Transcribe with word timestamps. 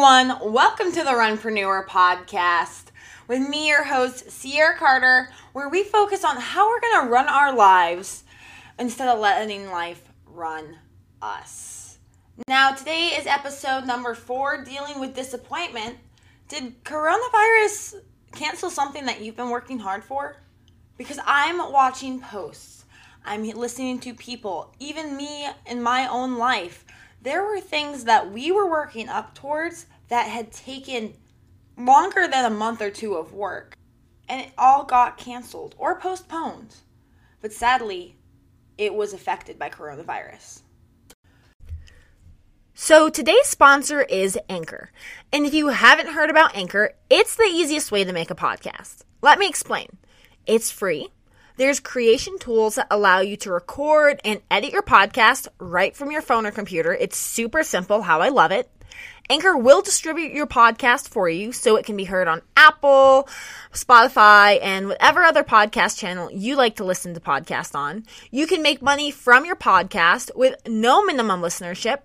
Everyone, 0.00 0.52
welcome 0.52 0.92
to 0.92 1.02
the 1.02 1.10
Runpreneur 1.10 1.84
podcast 1.88 2.84
with 3.26 3.40
me, 3.48 3.66
your 3.66 3.82
host, 3.82 4.30
Ciara 4.40 4.78
Carter, 4.78 5.28
where 5.54 5.68
we 5.68 5.82
focus 5.82 6.22
on 6.22 6.36
how 6.36 6.68
we're 6.68 6.80
going 6.80 7.02
to 7.02 7.10
run 7.10 7.26
our 7.26 7.52
lives 7.52 8.22
instead 8.78 9.08
of 9.08 9.18
letting 9.18 9.72
life 9.72 10.00
run 10.24 10.78
us. 11.20 11.98
Now, 12.46 12.70
today 12.70 13.06
is 13.18 13.26
episode 13.26 13.86
number 13.86 14.14
four 14.14 14.62
dealing 14.62 15.00
with 15.00 15.16
disappointment. 15.16 15.96
Did 16.46 16.84
coronavirus 16.84 17.96
cancel 18.30 18.70
something 18.70 19.04
that 19.06 19.20
you've 19.20 19.36
been 19.36 19.50
working 19.50 19.80
hard 19.80 20.04
for? 20.04 20.36
Because 20.96 21.18
I'm 21.26 21.72
watching 21.72 22.20
posts, 22.20 22.84
I'm 23.24 23.42
listening 23.42 23.98
to 23.98 24.14
people, 24.14 24.72
even 24.78 25.16
me 25.16 25.48
in 25.66 25.82
my 25.82 26.06
own 26.06 26.38
life. 26.38 26.84
There 27.20 27.44
were 27.44 27.60
things 27.60 28.04
that 28.04 28.30
we 28.30 28.52
were 28.52 28.70
working 28.70 29.08
up 29.08 29.34
towards 29.34 29.86
that 30.08 30.28
had 30.28 30.52
taken 30.52 31.14
longer 31.76 32.28
than 32.28 32.44
a 32.44 32.54
month 32.54 32.80
or 32.80 32.90
two 32.90 33.14
of 33.14 33.32
work, 33.32 33.76
and 34.28 34.40
it 34.40 34.52
all 34.56 34.84
got 34.84 35.18
canceled 35.18 35.74
or 35.78 35.98
postponed. 36.00 36.76
But 37.40 37.52
sadly, 37.52 38.16
it 38.76 38.94
was 38.94 39.12
affected 39.12 39.58
by 39.58 39.70
coronavirus. 39.70 40.62
So 42.74 43.08
today's 43.08 43.46
sponsor 43.46 44.02
is 44.02 44.38
Anchor. 44.48 44.92
And 45.32 45.44
if 45.44 45.52
you 45.52 45.68
haven't 45.68 46.12
heard 46.12 46.30
about 46.30 46.56
Anchor, 46.56 46.92
it's 47.10 47.34
the 47.34 47.42
easiest 47.42 47.90
way 47.90 48.04
to 48.04 48.12
make 48.12 48.30
a 48.30 48.36
podcast. 48.36 49.02
Let 49.20 49.40
me 49.40 49.48
explain. 49.48 49.88
It's 50.46 50.70
free. 50.70 51.08
There's 51.58 51.80
creation 51.80 52.38
tools 52.38 52.76
that 52.76 52.86
allow 52.88 53.18
you 53.18 53.36
to 53.38 53.50
record 53.50 54.20
and 54.24 54.40
edit 54.48 54.70
your 54.70 54.82
podcast 54.82 55.48
right 55.58 55.96
from 55.96 56.12
your 56.12 56.22
phone 56.22 56.46
or 56.46 56.52
computer. 56.52 56.94
It's 56.94 57.18
super 57.18 57.64
simple, 57.64 58.00
how 58.00 58.20
I 58.20 58.28
love 58.28 58.52
it. 58.52 58.70
Anchor 59.30 59.56
will 59.56 59.82
distribute 59.82 60.32
your 60.32 60.46
podcast 60.46 61.08
for 61.08 61.28
you 61.28 61.52
so 61.52 61.76
it 61.76 61.84
can 61.84 61.96
be 61.96 62.04
heard 62.04 62.28
on 62.28 62.40
Apple, 62.56 63.28
Spotify, 63.72 64.58
and 64.62 64.88
whatever 64.88 65.22
other 65.22 65.44
podcast 65.44 65.98
channel 65.98 66.30
you 66.32 66.56
like 66.56 66.76
to 66.76 66.84
listen 66.84 67.12
to 67.12 67.20
podcasts 67.20 67.74
on. 67.74 68.06
You 68.30 68.46
can 68.46 68.62
make 68.62 68.80
money 68.80 69.10
from 69.10 69.44
your 69.44 69.56
podcast 69.56 70.34
with 70.34 70.56
no 70.66 71.04
minimum 71.04 71.42
listenership. 71.42 71.98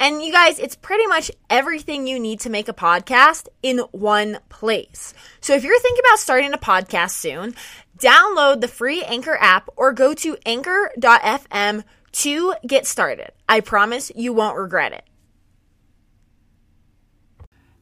And 0.00 0.20
you 0.20 0.32
guys, 0.32 0.58
it's 0.58 0.74
pretty 0.74 1.06
much 1.06 1.30
everything 1.48 2.08
you 2.08 2.18
need 2.18 2.40
to 2.40 2.50
make 2.50 2.68
a 2.68 2.74
podcast 2.74 3.46
in 3.62 3.78
one 3.92 4.38
place. 4.48 5.14
So 5.40 5.54
if 5.54 5.62
you're 5.62 5.78
thinking 5.78 6.02
about 6.04 6.18
starting 6.18 6.52
a 6.52 6.58
podcast 6.58 7.10
soon, 7.10 7.54
download 7.98 8.60
the 8.60 8.68
free 8.68 9.04
Anchor 9.04 9.36
app 9.40 9.68
or 9.76 9.92
go 9.92 10.12
to 10.14 10.36
anchor.fm 10.44 11.84
to 12.12 12.54
get 12.66 12.86
started. 12.86 13.30
I 13.48 13.60
promise 13.60 14.10
you 14.14 14.32
won't 14.32 14.56
regret 14.56 14.92
it. 14.92 15.04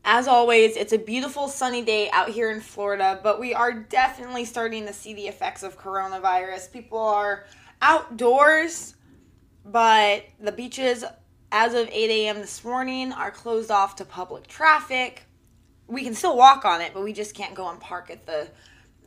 As 0.04 0.26
always, 0.26 0.76
it's 0.76 0.92
a 0.92 0.98
beautiful 0.98 1.46
sunny 1.46 1.82
day 1.82 2.10
out 2.10 2.28
here 2.28 2.50
in 2.50 2.60
Florida, 2.60 3.20
but 3.22 3.38
we 3.38 3.54
are 3.54 3.72
definitely 3.72 4.44
starting 4.44 4.84
to 4.86 4.92
see 4.92 5.14
the 5.14 5.28
effects 5.28 5.62
of 5.62 5.78
coronavirus. 5.78 6.72
People 6.72 6.98
are 6.98 7.44
outdoors, 7.80 8.96
but 9.64 10.24
the 10.40 10.50
beaches, 10.50 11.04
as 11.52 11.74
of 11.74 11.88
8 11.88 12.10
a.m. 12.10 12.38
this 12.38 12.64
morning, 12.64 13.12
are 13.12 13.30
closed 13.30 13.70
off 13.70 13.94
to 13.96 14.04
public 14.04 14.48
traffic. 14.48 15.22
We 15.86 16.02
can 16.02 16.14
still 16.14 16.36
walk 16.36 16.64
on 16.64 16.80
it, 16.80 16.92
but 16.94 17.04
we 17.04 17.12
just 17.12 17.36
can't 17.36 17.54
go 17.54 17.70
and 17.70 17.78
park 17.78 18.10
at 18.10 18.26
the 18.26 18.48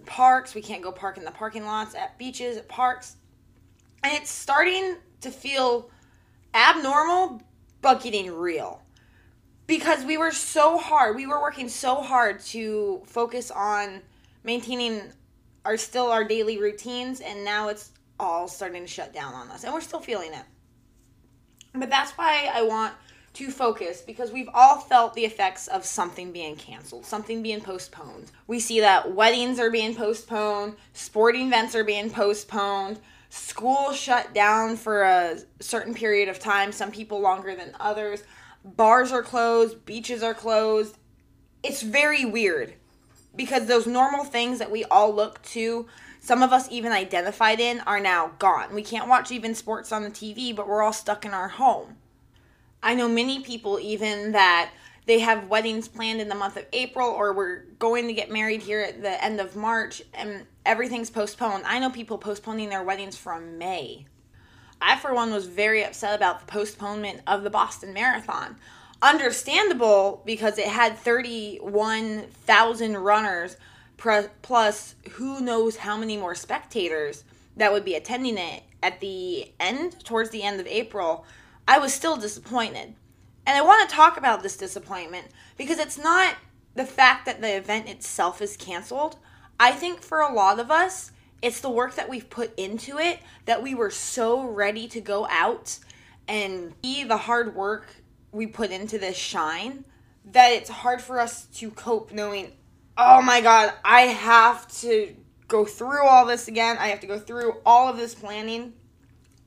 parks. 0.06 0.56
We 0.56 0.62
can't 0.62 0.82
go 0.82 0.94
park 0.94 1.18
in 1.18 1.26
the 1.26 1.32
parking 1.32 1.66
lots, 1.66 1.94
at 1.94 2.18
beaches, 2.18 2.56
at 2.56 2.70
parks. 2.70 3.18
And 4.02 4.14
it's 4.14 4.32
starting 4.32 4.96
to 5.20 5.30
feel 5.30 5.90
abnormal, 6.54 7.42
but 7.82 8.02
getting 8.02 8.32
real 8.32 8.85
because 9.68 10.04
we 10.04 10.18
were 10.18 10.32
so 10.32 10.78
hard. 10.78 11.16
We 11.16 11.28
were 11.28 11.42
working 11.42 11.70
so 11.70 12.02
hard 12.02 12.40
to 12.42 13.02
focus 13.06 13.52
on 13.52 14.02
maintaining 14.44 15.02
our 15.64 15.78
still 15.78 16.12
our 16.12 16.24
daily 16.24 16.60
routines 16.60 17.22
and 17.22 17.44
now 17.44 17.70
it's 17.70 17.92
all 18.20 18.48
starting 18.48 18.84
to 18.84 18.88
shut 18.88 19.14
down 19.14 19.34
on 19.34 19.50
us 19.50 19.64
and 19.64 19.74
we're 19.74 19.82
still 19.82 20.00
feeling 20.00 20.34
it. 20.34 20.44
But 21.74 21.90
that's 21.90 22.12
why 22.12 22.50
I 22.54 22.62
want 22.62 22.94
to 23.34 23.52
focus 23.52 24.02
because 24.02 24.32
we've 24.32 24.50
all 24.54 24.78
felt 24.78 25.14
the 25.14 25.26
effects 25.26 25.68
of 25.68 25.84
something 25.84 26.32
being 26.32 26.56
canceled, 26.56 27.06
something 27.06 27.42
being 27.42 27.60
postponed. 27.60 28.32
We 28.48 28.60
see 28.60 28.80
that 28.80 29.14
weddings 29.14 29.60
are 29.60 29.72
being 29.72 29.96
postponed, 29.96 30.76
sporting 30.94 31.48
events 31.48 31.76
are 31.76 31.84
being 31.84 32.10
postponed, 32.10 33.00
school 33.30 33.92
shut 33.92 34.34
down 34.34 34.78
for 34.78 35.04
a 35.04 35.40
certain 35.60 35.94
period 35.94 36.30
of 36.30 36.40
time, 36.40 36.72
some 36.72 36.92
people 36.92 37.20
longer 37.20 37.56
than 37.56 37.76
others 37.80 38.24
bars 38.66 39.12
are 39.12 39.24
closed, 39.24 39.86
beaches 39.86 40.24
are 40.24 40.34
closed. 40.34 40.98
It's 41.64 41.82
very 41.82 42.26
weird 42.26 42.74
because 43.36 43.68
those 43.68 43.86
normal 43.86 44.26
things 44.26 44.60
that 44.60 44.72
we 44.72 44.84
all 44.86 45.14
look 45.14 45.42
to, 45.44 45.88
some 46.20 46.42
of 46.42 46.52
us 46.52 46.70
even 46.72 46.92
identified 46.92 47.60
in, 47.60 47.82
are 47.82 48.00
now 48.00 48.32
gone. 48.40 48.74
We 48.74 48.82
can't 48.82 49.08
watch 49.08 49.32
even 49.32 49.54
sports 49.54 49.92
on 49.92 50.04
the 50.04 50.10
TV, 50.10 50.56
but 50.56 50.68
we're 50.68 50.82
all 50.82 50.94
stuck 50.94 51.26
in 51.26 51.32
our 51.32 51.50
home. 51.50 51.98
I 52.82 52.96
know 52.96 53.08
many 53.08 53.42
people 53.42 53.80
even 53.80 54.32
that 54.32 54.72
they 55.06 55.20
have 55.20 55.48
weddings 55.48 55.88
planned 55.88 56.22
in 56.22 56.30
the 56.30 56.36
month 56.36 56.58
of 56.58 56.66
April 56.74 57.08
or 57.10 57.34
we're 57.34 57.66
going 57.78 58.08
to 58.08 58.14
get 58.14 58.32
married 58.32 58.62
here 58.62 58.82
at 58.82 59.02
the 59.02 59.24
end 59.24 59.40
of 59.40 59.56
March 59.56 60.02
and 60.14 60.46
everything's 60.66 61.12
postponed. 61.12 61.64
I 61.66 61.80
know 61.80 61.92
people 61.92 62.18
postponing 62.18 62.70
their 62.70 62.84
weddings 62.84 63.16
from 63.16 63.58
May. 63.58 64.06
I, 64.88 64.98
for 64.98 65.16
one, 65.16 65.34
was 65.34 65.48
very 65.48 65.84
upset 65.84 66.16
about 66.16 66.40
the 66.40 66.46
postponement 66.46 67.22
of 67.26 67.44
the 67.44 67.50
Boston 67.50 67.92
Marathon. 67.92 68.56
Understandable 69.02 70.22
because 70.26 70.60
it 70.60 70.68
had 70.68 70.96
31,000 70.98 72.98
runners 72.98 73.58
plus 73.98 74.96
who 75.14 75.42
knows 75.42 75.78
how 75.78 75.98
many 75.98 76.18
more 76.18 76.36
spectators 76.36 77.24
that 77.58 77.72
would 77.72 77.84
be 77.84 77.96
attending 77.96 78.38
it 78.38 78.62
at 78.84 79.00
the 79.00 79.52
end, 79.60 80.06
towards 80.06 80.30
the 80.30 80.44
end 80.44 80.60
of 80.60 80.68
April. 80.68 81.26
I 81.68 81.80
was 81.80 81.92
still 81.92 82.16
disappointed. 82.16 82.94
And 83.48 83.58
I 83.58 83.62
want 83.62 83.90
to 83.90 83.96
talk 83.96 84.18
about 84.18 84.44
this 84.44 84.56
disappointment 84.56 85.30
because 85.58 85.80
it's 85.80 85.98
not 85.98 86.36
the 86.76 86.86
fact 86.86 87.26
that 87.26 87.42
the 87.42 87.58
event 87.58 87.90
itself 87.90 88.40
is 88.40 88.56
canceled. 88.56 89.18
I 89.60 89.72
think 89.72 90.02
for 90.02 90.20
a 90.20 90.32
lot 90.32 90.60
of 90.60 90.70
us, 90.70 91.12
it's 91.42 91.62
the 91.62 91.70
work 91.70 91.96
that 91.96 92.10
we've 92.10 92.30
put 92.30 92.58
into 92.58 92.98
it 92.98 93.20
that 93.46 93.62
we 93.62 93.76
were 93.76 93.92
so 93.92 94.44
ready 94.44 94.88
to 94.88 95.02
go 95.02 95.28
out 95.30 95.78
and 96.28 96.74
see 96.84 97.04
the 97.04 97.18
hard 97.18 97.56
work 97.56 97.88
we 98.32 98.48
put 98.48 98.72
into 98.72 98.98
this 98.98 99.16
shine 99.16 99.86
that 100.32 100.52
it's 100.52 100.70
hard 100.70 101.02
for 101.02 101.20
us 101.20 101.46
to 101.46 101.70
cope 101.72 102.12
knowing, 102.12 102.52
oh 102.98 103.22
my 103.22 103.42
god, 103.42 103.74
I 103.84 104.02
have 104.02 104.68
to 104.80 105.16
go 105.48 105.66
through 105.66 106.06
all 106.06 106.26
this 106.26 106.48
again. 106.48 106.78
I 106.80 106.88
have 106.88 107.00
to 107.02 107.08
go 107.08 107.20
through 107.20 107.62
all 107.66 107.88
of 107.88 107.98
this 107.98 108.16
planning. 108.16 108.74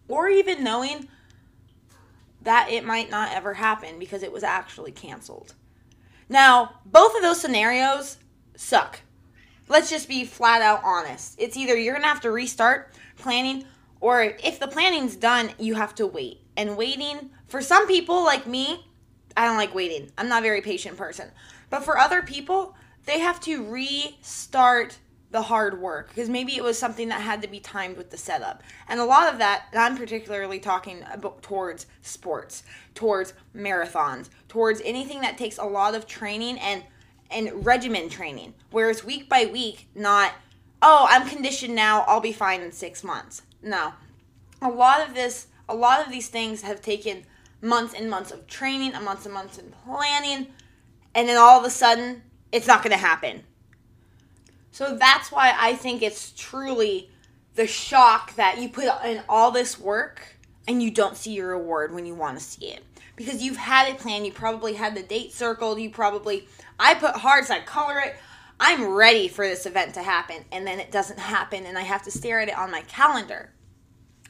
Or 0.06 0.28
even 0.28 0.64
knowing 0.64 1.08
that 2.42 2.70
it 2.70 2.84
might 2.84 3.10
not 3.10 3.32
ever 3.32 3.54
happen 3.54 3.98
because 3.98 4.22
it 4.22 4.32
was 4.32 4.42
actually 4.42 4.92
canceled. 4.92 5.54
Now, 6.28 6.80
both 6.86 7.14
of 7.16 7.22
those 7.22 7.40
scenarios 7.40 8.18
suck 8.56 9.00
let's 9.68 9.90
just 9.90 10.08
be 10.08 10.24
flat 10.24 10.62
out 10.62 10.80
honest. 10.84 11.34
It's 11.38 11.56
either 11.56 11.76
you're 11.76 11.94
going 11.94 12.02
to 12.02 12.08
have 12.08 12.20
to 12.22 12.30
restart 12.30 12.92
planning 13.18 13.64
or 14.00 14.22
if 14.22 14.58
the 14.58 14.68
planning's 14.68 15.16
done, 15.16 15.50
you 15.58 15.74
have 15.74 15.94
to 15.96 16.06
wait. 16.06 16.40
And 16.56 16.76
waiting 16.76 17.30
for 17.46 17.60
some 17.60 17.86
people 17.86 18.24
like 18.24 18.46
me, 18.46 18.86
I 19.36 19.44
don't 19.46 19.56
like 19.56 19.74
waiting. 19.74 20.10
I'm 20.18 20.28
not 20.28 20.42
a 20.42 20.42
very 20.42 20.60
patient 20.60 20.96
person. 20.96 21.30
But 21.70 21.84
for 21.84 21.98
other 21.98 22.22
people, 22.22 22.76
they 23.06 23.20
have 23.20 23.40
to 23.40 23.64
restart 23.64 24.98
the 25.30 25.42
hard 25.42 25.80
work 25.80 26.08
because 26.08 26.28
maybe 26.28 26.56
it 26.56 26.64
was 26.64 26.78
something 26.78 27.08
that 27.08 27.20
had 27.20 27.42
to 27.42 27.48
be 27.48 27.60
timed 27.60 27.96
with 27.96 28.10
the 28.10 28.16
setup. 28.16 28.62
And 28.88 28.98
a 28.98 29.04
lot 29.04 29.30
of 29.30 29.38
that, 29.38 29.66
I'm 29.74 29.96
particularly 29.96 30.58
talking 30.58 31.04
about 31.12 31.42
towards 31.42 31.86
sports, 32.02 32.62
towards 32.94 33.34
marathons, 33.54 34.30
towards 34.48 34.80
anything 34.84 35.20
that 35.20 35.36
takes 35.36 35.58
a 35.58 35.64
lot 35.64 35.94
of 35.94 36.06
training 36.06 36.58
and 36.58 36.82
and 37.30 37.64
regimen 37.64 38.08
training, 38.08 38.54
where 38.70 38.90
it's 38.90 39.04
week 39.04 39.28
by 39.28 39.46
week, 39.46 39.88
not, 39.94 40.32
oh, 40.80 41.06
I'm 41.08 41.28
conditioned 41.28 41.74
now, 41.74 42.02
I'll 42.02 42.20
be 42.20 42.32
fine 42.32 42.60
in 42.60 42.72
six 42.72 43.04
months. 43.04 43.42
No. 43.62 43.92
A 44.62 44.68
lot 44.68 45.06
of 45.06 45.14
this, 45.14 45.48
a 45.68 45.74
lot 45.74 46.04
of 46.04 46.12
these 46.12 46.28
things 46.28 46.62
have 46.62 46.80
taken 46.80 47.24
months 47.60 47.94
and 47.94 48.08
months 48.08 48.30
of 48.30 48.46
training, 48.46 48.94
and 48.94 49.04
months 49.04 49.24
and 49.24 49.34
months 49.34 49.58
in 49.58 49.72
planning, 49.84 50.48
and 51.14 51.28
then 51.28 51.36
all 51.36 51.58
of 51.58 51.64
a 51.64 51.70
sudden, 51.70 52.22
it's 52.52 52.66
not 52.66 52.82
going 52.82 52.92
to 52.92 52.96
happen. 52.96 53.42
So 54.70 54.96
that's 54.96 55.32
why 55.32 55.54
I 55.58 55.74
think 55.74 56.02
it's 56.02 56.32
truly 56.36 57.10
the 57.56 57.66
shock 57.66 58.36
that 58.36 58.58
you 58.58 58.68
put 58.68 58.86
in 59.04 59.22
all 59.28 59.50
this 59.50 59.78
work 59.78 60.36
and 60.68 60.80
you 60.82 60.90
don't 60.90 61.16
see 61.16 61.32
your 61.32 61.48
reward 61.48 61.92
when 61.92 62.06
you 62.06 62.14
want 62.14 62.38
to 62.38 62.44
see 62.44 62.66
it. 62.66 62.84
Because 63.16 63.42
you've 63.42 63.56
had 63.56 63.88
it 63.88 63.98
planned, 63.98 64.24
you 64.24 64.32
probably 64.32 64.74
had 64.74 64.94
the 64.94 65.02
date 65.02 65.32
circled, 65.32 65.80
you 65.80 65.90
probably 65.90 66.46
I 66.78 66.94
put 66.94 67.16
hearts, 67.16 67.50
I 67.50 67.60
color 67.60 67.98
it. 67.98 68.16
I'm 68.60 68.88
ready 68.88 69.28
for 69.28 69.46
this 69.46 69.66
event 69.66 69.94
to 69.94 70.02
happen, 70.02 70.44
and 70.50 70.66
then 70.66 70.80
it 70.80 70.90
doesn't 70.90 71.18
happen, 71.18 71.64
and 71.64 71.78
I 71.78 71.82
have 71.82 72.02
to 72.02 72.10
stare 72.10 72.40
at 72.40 72.48
it 72.48 72.58
on 72.58 72.72
my 72.72 72.82
calendar. 72.82 73.50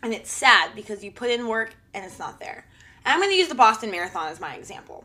And 0.02 0.12
it's 0.12 0.30
sad 0.30 0.74
because 0.74 1.02
you 1.02 1.10
put 1.10 1.30
in 1.30 1.48
work 1.48 1.74
and 1.94 2.04
it's 2.04 2.18
not 2.18 2.38
there. 2.38 2.66
And 3.04 3.14
I'm 3.14 3.20
going 3.20 3.32
to 3.32 3.36
use 3.36 3.48
the 3.48 3.54
Boston 3.54 3.90
Marathon 3.90 4.28
as 4.28 4.40
my 4.40 4.54
example 4.54 5.04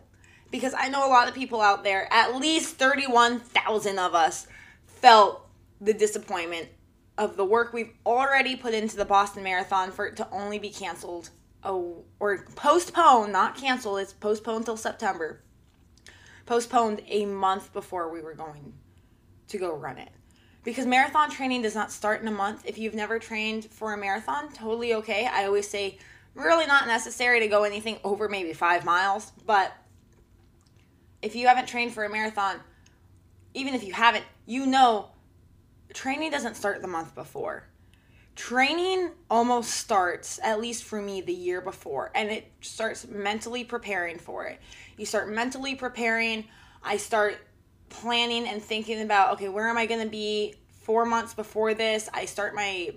because 0.52 0.76
I 0.78 0.88
know 0.88 1.08
a 1.08 1.10
lot 1.10 1.28
of 1.28 1.34
people 1.34 1.62
out 1.62 1.84
there, 1.84 2.08
at 2.14 2.36
least 2.36 2.76
31,000 2.76 3.98
of 3.98 4.14
us, 4.14 4.46
felt 4.86 5.48
the 5.82 5.96
disappointment 5.96 6.68
of 7.18 7.38
the 7.38 7.46
work 7.46 7.74
we've 7.74 7.94
already 8.06 8.56
put 8.56 8.76
into 8.76 8.96
the 8.96 9.04
Boston 9.04 9.44
Marathon 9.44 9.92
for 9.92 10.06
it 10.06 10.16
to 10.18 10.30
only 10.32 10.60
be 10.60 10.70
canceled 10.70 11.32
oh, 11.64 12.04
or 12.20 12.46
postponed, 12.56 13.34
not 13.34 13.58
canceled, 13.58 14.00
it's 14.00 14.14
postponed 14.14 14.66
till 14.66 14.78
September. 14.78 15.42
Postponed 16.46 17.02
a 17.08 17.26
month 17.26 17.74
before 17.74 18.12
we 18.12 18.22
were 18.22 18.34
going 18.34 18.74
to 19.48 19.58
go 19.58 19.74
run 19.74 19.98
it. 19.98 20.10
Because 20.64 20.86
marathon 20.86 21.30
training 21.30 21.62
does 21.62 21.76
not 21.76 21.92
start 21.92 22.22
in 22.22 22.28
a 22.28 22.32
month. 22.32 22.64
If 22.66 22.78
you've 22.78 22.94
never 22.94 23.20
trained 23.20 23.66
for 23.66 23.94
a 23.94 23.98
marathon, 23.98 24.52
totally 24.52 24.94
okay. 24.96 25.28
I 25.28 25.46
always 25.46 25.70
say 25.70 25.98
really 26.36 26.66
not 26.66 26.88
necessary 26.88 27.40
to 27.42 27.48
go 27.48 27.64
anything 27.64 27.98
over 28.04 28.30
maybe 28.30 28.54
five 28.54 28.86
miles, 28.86 29.32
but 29.46 29.74
if 31.22 31.36
you 31.36 31.48
haven't 31.48 31.68
trained 31.68 31.94
for 31.94 32.04
a 32.06 32.10
marathon, 32.10 32.60
even 33.54 33.74
if 33.74 33.84
you 33.84 33.94
haven't, 33.94 34.26
you 34.46 34.66
know 34.66 35.10
training 35.94 36.32
doesn't 36.32 36.56
start 36.56 36.82
the 36.82 36.88
month 36.88 37.14
before. 37.14 37.64
Training 38.36 39.12
almost 39.30 39.72
starts, 39.72 40.40
at 40.42 40.60
least 40.60 40.84
for 40.84 41.02
me, 41.02 41.22
the 41.22 41.34
year 41.34 41.62
before, 41.62 42.12
and 42.16 42.30
it 42.30 42.52
starts 42.62 43.08
mentally 43.08 43.64
preparing 43.64 44.18
for 44.18 44.46
it. 44.46 44.60
You 44.98 45.06
start 45.06 45.30
mentally 45.30 45.76
preparing. 45.76 46.46
I 46.84 46.98
start 46.98 47.38
planning 47.90 48.48
and 48.48 48.62
thinking 48.62 49.02
about, 49.02 49.34
okay, 49.34 49.50
where 49.50 49.70
am 49.70 49.78
I 49.78 49.86
going 49.86 50.04
to 50.04 50.10
be 50.10 50.56
four 50.82 51.06
months 51.06 51.36
before 51.36 51.76
this? 51.76 52.10
I 52.12 52.26
start 52.26 52.56
my 52.56 52.96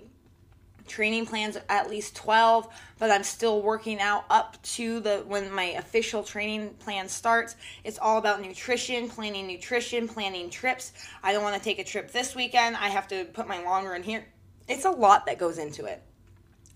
training 0.87 1.25
plans 1.25 1.57
at 1.69 1.89
least 1.89 2.15
12 2.15 2.67
but 2.97 3.11
i'm 3.11 3.23
still 3.23 3.61
working 3.61 3.99
out 3.99 4.23
up 4.29 4.61
to 4.63 4.99
the 5.01 5.17
when 5.27 5.51
my 5.51 5.65
official 5.71 6.23
training 6.23 6.69
plan 6.79 7.07
starts 7.07 7.55
it's 7.83 7.99
all 7.99 8.17
about 8.17 8.41
nutrition 8.41 9.09
planning 9.09 9.45
nutrition 9.45 10.07
planning 10.07 10.49
trips 10.49 10.93
i 11.23 11.33
don't 11.33 11.43
want 11.43 11.55
to 11.55 11.61
take 11.61 11.77
a 11.79 11.83
trip 11.83 12.11
this 12.11 12.35
weekend 12.35 12.75
i 12.77 12.87
have 12.87 13.07
to 13.07 13.25
put 13.25 13.47
my 13.47 13.61
longer 13.63 13.95
in 13.95 14.03
here 14.03 14.25
it's 14.67 14.85
a 14.85 14.91
lot 14.91 15.25
that 15.25 15.37
goes 15.37 15.57
into 15.57 15.85
it 15.85 16.01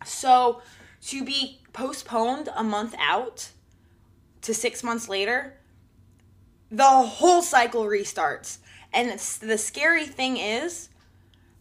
so 0.05 0.61
to 1.01 1.23
be 1.23 1.59
postponed 1.73 2.49
a 2.55 2.63
month 2.63 2.95
out 2.99 3.49
to 4.41 4.53
six 4.53 4.83
months 4.83 5.07
later 5.07 5.53
the 6.69 6.83
whole 6.83 7.41
cycle 7.41 7.85
restarts 7.85 8.59
and 8.93 9.11
the 9.41 9.57
scary 9.57 10.05
thing 10.05 10.37
is 10.37 10.89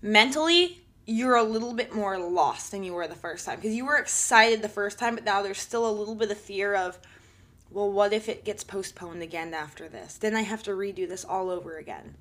mentally 0.03 0.81
you're 1.11 1.35
a 1.35 1.43
little 1.43 1.75
bit 1.75 1.93
more 1.93 2.19
lost 2.19 2.71
than 2.71 2.85
you 2.85 2.95
were 2.95 3.09
the 3.09 3.17
first 3.17 3.45
time 3.45 3.57
because 3.57 3.75
you 3.75 3.85
were 3.85 3.97
excited 3.97 4.63
the 4.63 4.69
first 4.69 4.97
time, 4.97 5.17
but 5.17 5.25
now 5.25 5.43
there's 5.43 5.59
still 5.59 5.89
a 5.89 5.91
little 5.91 6.15
bit 6.15 6.31
of 6.31 6.39
fear 6.39 6.75
of, 6.75 6.99
well, 7.71 7.91
what 7.91 8.13
if 8.13 8.29
it 8.29 8.45
gets 8.45 8.63
postponed 8.63 9.21
again 9.21 9.53
after 9.53 9.89
this? 9.89 10.17
Then 10.17 10.37
I 10.37 10.43
have 10.43 10.63
to 10.65 10.71
redo 10.71 11.09
this 11.09 11.25
all 11.25 11.51
over 11.51 11.77
again. 11.79 12.15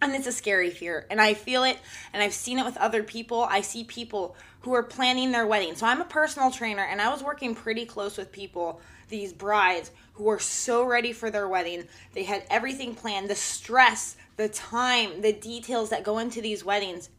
And 0.00 0.14
it's 0.14 0.26
a 0.26 0.32
scary 0.32 0.70
fear. 0.70 1.06
And 1.10 1.20
I 1.20 1.34
feel 1.34 1.64
it 1.64 1.78
and 2.12 2.22
I've 2.22 2.32
seen 2.32 2.58
it 2.58 2.64
with 2.64 2.76
other 2.76 3.02
people. 3.02 3.42
I 3.42 3.60
see 3.60 3.84
people 3.84 4.36
who 4.60 4.72
are 4.74 4.82
planning 4.82 5.32
their 5.32 5.46
wedding. 5.46 5.74
So 5.74 5.86
I'm 5.86 6.00
a 6.00 6.04
personal 6.04 6.50
trainer 6.50 6.82
and 6.82 7.00
I 7.00 7.10
was 7.10 7.22
working 7.22 7.54
pretty 7.54 7.84
close 7.84 8.16
with 8.16 8.30
people, 8.30 8.80
these 9.08 9.32
brides 9.32 9.90
who 10.14 10.28
are 10.28 10.38
so 10.38 10.84
ready 10.84 11.12
for 11.12 11.30
their 11.30 11.48
wedding. 11.48 11.84
They 12.12 12.24
had 12.24 12.44
everything 12.50 12.94
planned, 12.94 13.28
the 13.28 13.34
stress, 13.34 14.16
the 14.36 14.48
time, 14.48 15.20
the 15.20 15.32
details 15.32 15.90
that 15.90 16.04
go 16.04 16.18
into 16.18 16.40
these 16.40 16.64
weddings 16.64 17.10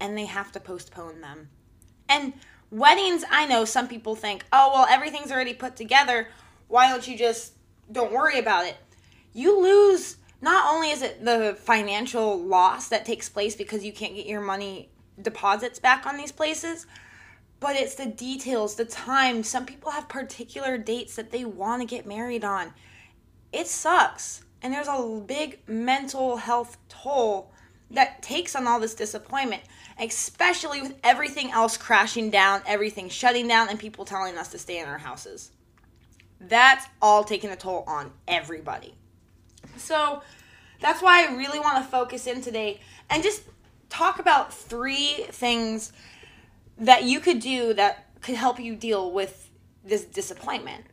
and 0.00 0.16
they 0.16 0.26
have 0.26 0.52
to 0.52 0.60
postpone 0.60 1.20
them. 1.20 1.48
And 2.08 2.32
weddings, 2.70 3.24
I 3.30 3.46
know 3.46 3.64
some 3.64 3.88
people 3.88 4.14
think, 4.14 4.44
oh, 4.52 4.70
well, 4.72 4.86
everything's 4.88 5.30
already 5.30 5.54
put 5.54 5.76
together. 5.76 6.28
Why 6.68 6.88
don't 6.88 7.06
you 7.06 7.16
just 7.16 7.52
don't 7.90 8.12
worry 8.12 8.38
about 8.38 8.66
it? 8.66 8.76
You 9.32 9.60
lose, 9.60 10.16
not 10.40 10.72
only 10.72 10.90
is 10.90 11.02
it 11.02 11.24
the 11.24 11.56
financial 11.60 12.38
loss 12.38 12.88
that 12.88 13.04
takes 13.04 13.28
place 13.28 13.54
because 13.54 13.84
you 13.84 13.92
can't 13.92 14.14
get 14.14 14.26
your 14.26 14.40
money 14.40 14.90
deposits 15.20 15.78
back 15.78 16.06
on 16.06 16.16
these 16.16 16.32
places, 16.32 16.86
but 17.58 17.76
it's 17.76 17.94
the 17.94 18.06
details, 18.06 18.74
the 18.74 18.84
time. 18.84 19.42
Some 19.42 19.66
people 19.66 19.90
have 19.90 20.08
particular 20.08 20.78
dates 20.78 21.16
that 21.16 21.30
they 21.30 21.44
want 21.44 21.82
to 21.82 21.86
get 21.86 22.06
married 22.06 22.44
on. 22.44 22.72
It 23.52 23.66
sucks. 23.66 24.44
And 24.62 24.72
there's 24.72 24.88
a 24.88 25.22
big 25.26 25.60
mental 25.66 26.36
health 26.36 26.78
toll 26.88 27.52
that 27.90 28.22
takes 28.22 28.54
on 28.54 28.66
all 28.66 28.80
this 28.80 28.94
disappointment 28.94 29.62
especially 30.00 30.80
with 30.80 30.98
everything 31.04 31.50
else 31.50 31.76
crashing 31.76 32.30
down, 32.30 32.62
everything 32.66 33.08
shutting 33.08 33.46
down, 33.46 33.68
and 33.68 33.78
people 33.78 34.04
telling 34.04 34.36
us 34.38 34.48
to 34.48 34.58
stay 34.58 34.78
in 34.78 34.88
our 34.88 34.98
houses. 34.98 35.52
That's 36.40 36.86
all 37.02 37.22
taking 37.22 37.50
a 37.50 37.56
toll 37.56 37.84
on 37.86 38.12
everybody. 38.26 38.94
So 39.76 40.22
that's 40.80 41.02
why 41.02 41.26
I 41.26 41.36
really 41.36 41.58
want 41.58 41.78
to 41.78 41.90
focus 41.90 42.26
in 42.26 42.40
today 42.42 42.80
and 43.08 43.22
just 43.22 43.42
talk 43.88 44.18
about 44.18 44.52
three 44.52 45.26
things 45.30 45.92
that 46.78 47.04
you 47.04 47.20
could 47.20 47.40
do 47.40 47.74
that 47.74 48.06
could 48.20 48.36
help 48.36 48.60
you 48.60 48.74
deal 48.74 49.10
with 49.12 49.50
this 49.84 50.04
disappointment. 50.04 50.84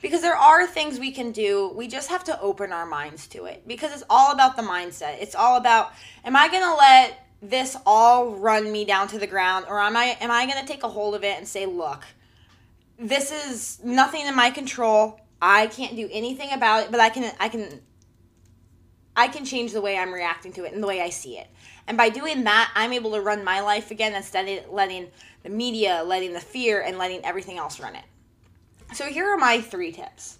Because 0.00 0.22
there 0.22 0.36
are 0.36 0.66
things 0.66 0.98
we 0.98 1.10
can 1.10 1.30
do, 1.30 1.72
we 1.74 1.86
just 1.86 2.08
have 2.08 2.24
to 2.24 2.40
open 2.40 2.72
our 2.72 2.86
minds 2.86 3.26
to 3.28 3.44
it. 3.44 3.66
Because 3.66 3.92
it's 3.92 4.04
all 4.08 4.32
about 4.32 4.56
the 4.56 4.62
mindset. 4.62 5.20
It's 5.20 5.34
all 5.34 5.56
about, 5.56 5.92
am 6.24 6.36
I 6.36 6.48
going 6.48 6.62
to 6.62 6.74
let 6.74 7.26
this 7.42 7.76
all 7.86 8.30
run 8.30 8.70
me 8.70 8.84
down 8.84 9.08
to 9.08 9.18
the 9.18 9.26
ground 9.26 9.66
or 9.68 9.80
am 9.80 9.96
I 9.96 10.16
am 10.20 10.30
I 10.30 10.46
going 10.46 10.60
to 10.60 10.66
take 10.66 10.82
a 10.82 10.88
hold 10.88 11.14
of 11.14 11.24
it 11.24 11.38
and 11.38 11.48
say, 11.48 11.66
"Look, 11.66 12.04
this 12.98 13.32
is 13.32 13.80
nothing 13.82 14.26
in 14.26 14.36
my 14.36 14.50
control. 14.50 15.18
I 15.40 15.68
can't 15.68 15.96
do 15.96 16.08
anything 16.12 16.52
about 16.52 16.84
it, 16.84 16.90
but 16.90 17.00
I 17.00 17.08
can 17.08 17.32
I 17.40 17.48
can 17.48 17.80
I 19.16 19.28
can 19.28 19.44
change 19.44 19.72
the 19.72 19.80
way 19.80 19.96
I'm 19.96 20.12
reacting 20.12 20.52
to 20.54 20.64
it 20.64 20.72
and 20.72 20.82
the 20.82 20.86
way 20.86 21.00
I 21.00 21.10
see 21.10 21.38
it. 21.38 21.48
And 21.86 21.96
by 21.96 22.08
doing 22.08 22.44
that, 22.44 22.70
I'm 22.74 22.92
able 22.92 23.12
to 23.12 23.20
run 23.20 23.44
my 23.44 23.60
life 23.60 23.90
again 23.90 24.14
instead 24.14 24.48
of 24.48 24.72
letting 24.72 25.08
the 25.42 25.48
media, 25.48 26.02
letting 26.04 26.32
the 26.32 26.40
fear, 26.40 26.80
and 26.80 26.98
letting 26.98 27.24
everything 27.24 27.58
else 27.58 27.80
run 27.80 27.96
it. 27.96 28.04
So 28.94 29.06
here 29.06 29.26
are 29.26 29.36
my 29.36 29.60
three 29.60 29.92
tips. 29.92 30.38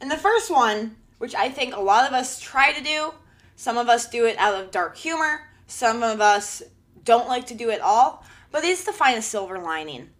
And 0.00 0.10
the 0.10 0.16
first 0.16 0.50
one, 0.50 0.96
which 1.18 1.34
I 1.34 1.48
think 1.48 1.74
a 1.74 1.80
lot 1.80 2.06
of 2.08 2.12
us 2.14 2.40
try 2.40 2.72
to 2.72 2.82
do, 2.82 3.14
some 3.56 3.78
of 3.78 3.88
us 3.88 4.08
do 4.08 4.26
it 4.26 4.36
out 4.38 4.54
of 4.54 4.70
dark 4.70 4.96
humor, 4.96 5.48
some 5.66 6.02
of 6.02 6.20
us 6.20 6.62
don't 7.04 7.28
like 7.28 7.46
to 7.46 7.54
do 7.54 7.70
it 7.70 7.80
all, 7.80 8.24
but 8.50 8.64
it's 8.64 8.84
to 8.84 8.92
find 8.92 9.18
a 9.18 9.22
silver 9.22 9.58
lining. 9.58 10.10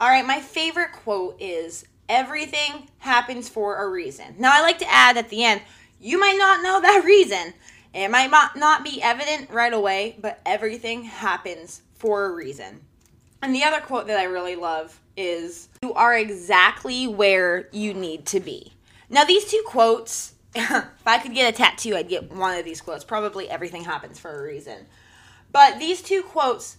All 0.00 0.08
right, 0.08 0.26
my 0.26 0.40
favorite 0.40 0.92
quote 0.92 1.36
is 1.40 1.84
everything 2.08 2.88
happens 2.98 3.48
for 3.48 3.82
a 3.84 3.88
reason. 3.88 4.34
Now, 4.38 4.50
I 4.52 4.60
like 4.60 4.78
to 4.78 4.90
add 4.90 5.16
at 5.16 5.28
the 5.28 5.44
end, 5.44 5.62
you 6.04 6.20
might 6.20 6.36
not 6.36 6.62
know 6.62 6.80
that 6.80 7.02
reason. 7.06 7.54
It 7.94 8.10
might 8.10 8.30
not 8.56 8.84
be 8.84 9.00
evident 9.02 9.50
right 9.50 9.72
away, 9.72 10.16
but 10.20 10.40
everything 10.44 11.04
happens 11.04 11.82
for 11.94 12.26
a 12.26 12.34
reason. 12.34 12.80
And 13.40 13.54
the 13.54 13.64
other 13.64 13.80
quote 13.80 14.08
that 14.08 14.18
I 14.18 14.24
really 14.24 14.56
love 14.56 15.00
is 15.16 15.68
You 15.82 15.94
are 15.94 16.16
exactly 16.16 17.06
where 17.06 17.68
you 17.72 17.94
need 17.94 18.26
to 18.26 18.40
be. 18.40 18.72
Now, 19.08 19.24
these 19.24 19.44
two 19.44 19.62
quotes 19.66 20.34
if 20.54 21.06
I 21.06 21.18
could 21.18 21.34
get 21.34 21.52
a 21.52 21.56
tattoo, 21.56 21.96
I'd 21.96 22.08
get 22.08 22.32
one 22.32 22.56
of 22.56 22.64
these 22.64 22.80
quotes. 22.80 23.04
Probably 23.04 23.48
everything 23.48 23.84
happens 23.84 24.18
for 24.18 24.40
a 24.40 24.42
reason. 24.42 24.86
But 25.52 25.78
these 25.78 26.02
two 26.02 26.22
quotes, 26.22 26.78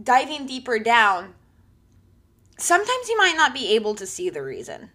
diving 0.00 0.46
deeper 0.46 0.78
down, 0.78 1.34
sometimes 2.56 3.08
you 3.08 3.16
might 3.16 3.36
not 3.36 3.54
be 3.54 3.74
able 3.74 3.94
to 3.96 4.06
see 4.06 4.30
the 4.30 4.42
reason. 4.42 4.90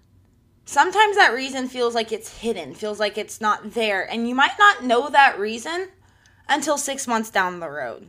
Sometimes 0.65 1.17
that 1.17 1.33
reason 1.33 1.67
feels 1.67 1.93
like 1.93 2.11
it's 2.11 2.39
hidden, 2.39 2.73
feels 2.73 2.99
like 2.99 3.17
it's 3.17 3.41
not 3.41 3.73
there, 3.73 4.09
and 4.09 4.27
you 4.27 4.35
might 4.35 4.57
not 4.57 4.83
know 4.83 5.09
that 5.09 5.37
reason 5.37 5.89
until 6.47 6.77
six 6.77 7.07
months 7.07 7.29
down 7.29 7.59
the 7.59 7.69
road. 7.69 8.07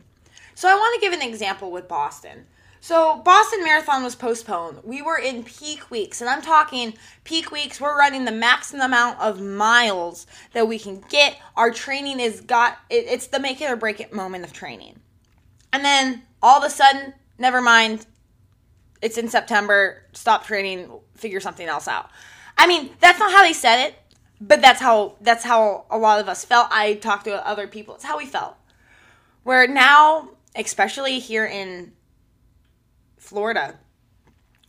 So 0.53 0.69
I 0.69 0.75
want 0.75 0.95
to 0.95 1.01
give 1.01 1.13
an 1.13 1.27
example 1.27 1.69
with 1.69 1.87
Boston. 1.87 2.45
So 2.79 3.17
Boston 3.25 3.63
Marathon 3.63 4.03
was 4.03 4.15
postponed. 4.15 4.79
We 4.83 5.01
were 5.01 5.17
in 5.17 5.43
peak 5.43 5.89
weeks, 5.89 6.21
and 6.21 6.29
I'm 6.29 6.41
talking 6.41 6.93
peak 7.23 7.51
weeks. 7.51 7.81
We're 7.81 7.97
running 7.97 8.25
the 8.25 8.31
maximum 8.31 8.85
amount 8.85 9.19
of 9.19 9.41
miles 9.41 10.27
that 10.53 10.67
we 10.67 10.79
can 10.79 11.03
get. 11.09 11.37
Our 11.57 11.71
training 11.71 12.19
is 12.19 12.41
got 12.41 12.77
it, 12.89 13.05
it's 13.07 13.27
the 13.27 13.39
make 13.39 13.59
it 13.59 13.69
or 13.69 13.75
break 13.75 13.99
it 13.99 14.13
moment 14.13 14.45
of 14.45 14.53
training. 14.53 14.99
And 15.73 15.83
then 15.83 16.21
all 16.41 16.59
of 16.59 16.63
a 16.63 16.69
sudden, 16.69 17.15
never 17.37 17.59
mind. 17.59 18.05
It's 19.01 19.17
in 19.17 19.27
September. 19.27 20.03
Stop 20.13 20.45
training. 20.45 20.89
Figure 21.15 21.39
something 21.39 21.67
else 21.67 21.87
out. 21.87 22.09
I 22.57 22.67
mean, 22.67 22.91
that's 22.99 23.19
not 23.19 23.31
how 23.31 23.43
they 23.43 23.53
said 23.53 23.85
it, 23.87 23.95
but 24.41 24.61
that's 24.61 24.81
how 24.81 25.15
that's 25.21 25.43
how 25.43 25.85
a 25.89 25.97
lot 25.97 26.19
of 26.19 26.29
us 26.29 26.45
felt. 26.45 26.67
I 26.71 26.95
talked 26.95 27.25
to 27.25 27.47
other 27.47 27.67
people. 27.67 27.95
It's 27.95 28.03
how 28.03 28.17
we 28.17 28.25
felt. 28.25 28.55
Where 29.43 29.67
now, 29.67 30.29
especially 30.55 31.19
here 31.19 31.45
in 31.45 31.93
Florida. 33.17 33.79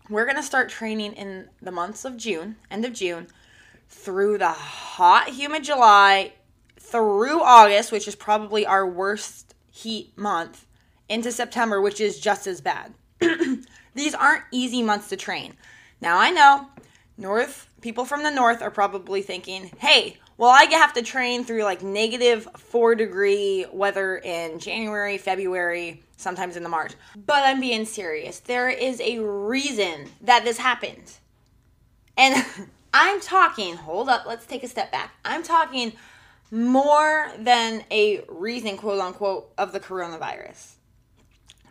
We're 0.08 0.24
going 0.24 0.36
to 0.36 0.42
start 0.42 0.68
training 0.68 1.14
in 1.14 1.48
the 1.60 1.72
months 1.72 2.04
of 2.04 2.16
June, 2.16 2.56
end 2.70 2.84
of 2.84 2.92
June, 2.92 3.26
through 3.88 4.38
the 4.38 4.48
hot, 4.48 5.28
humid 5.30 5.64
July, 5.64 6.32
through 6.78 7.42
August, 7.42 7.92
which 7.92 8.06
is 8.08 8.14
probably 8.14 8.64
our 8.64 8.86
worst 8.86 9.54
heat 9.70 10.16
month, 10.16 10.66
into 11.08 11.32
September, 11.32 11.80
which 11.80 12.00
is 12.00 12.20
just 12.20 12.46
as 12.46 12.60
bad. 12.60 12.94
These 13.94 14.14
aren't 14.14 14.44
easy 14.52 14.82
months 14.82 15.08
to 15.08 15.16
train. 15.16 15.54
Now, 16.00 16.18
I 16.18 16.30
know 16.30 16.68
North, 17.18 17.68
people 17.80 18.04
from 18.04 18.22
the 18.22 18.30
north 18.30 18.62
are 18.62 18.70
probably 18.70 19.22
thinking, 19.22 19.70
hey, 19.78 20.18
well, 20.38 20.50
I 20.50 20.64
have 20.64 20.92
to 20.94 21.02
train 21.02 21.44
through 21.44 21.64
like 21.64 21.82
negative 21.82 22.46
four 22.56 22.94
degree 22.94 23.64
weather 23.72 24.18
in 24.18 24.58
January, 24.58 25.16
February, 25.16 26.02
sometimes 26.16 26.56
in 26.56 26.62
the 26.62 26.68
March. 26.68 26.92
But 27.14 27.44
I'm 27.44 27.60
being 27.60 27.86
serious. 27.86 28.40
There 28.40 28.68
is 28.68 29.00
a 29.00 29.18
reason 29.18 30.10
that 30.22 30.44
this 30.44 30.58
happened. 30.58 31.12
And 32.16 32.44
I'm 32.94 33.20
talking, 33.20 33.76
hold 33.76 34.08
up, 34.08 34.26
let's 34.26 34.46
take 34.46 34.62
a 34.62 34.68
step 34.68 34.92
back. 34.92 35.14
I'm 35.24 35.42
talking 35.42 35.92
more 36.50 37.32
than 37.38 37.84
a 37.90 38.24
reason, 38.28 38.76
quote 38.76 39.00
unquote, 39.00 39.52
of 39.58 39.72
the 39.72 39.80
coronavirus. 39.80 40.75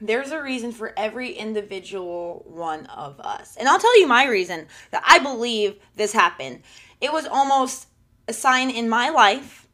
There's 0.01 0.31
a 0.31 0.41
reason 0.41 0.71
for 0.71 0.93
every 0.97 1.31
individual 1.31 2.43
one 2.47 2.85
of 2.87 3.19
us. 3.19 3.55
And 3.57 3.67
I'll 3.67 3.79
tell 3.79 3.99
you 3.99 4.07
my 4.07 4.25
reason 4.25 4.67
that 4.91 5.03
I 5.05 5.19
believe 5.19 5.75
this 5.95 6.11
happened. 6.11 6.61
It 6.99 7.13
was 7.13 7.25
almost 7.25 7.87
a 8.27 8.33
sign 8.33 8.69
in 8.69 8.89
my 8.89 9.09
life 9.09 9.67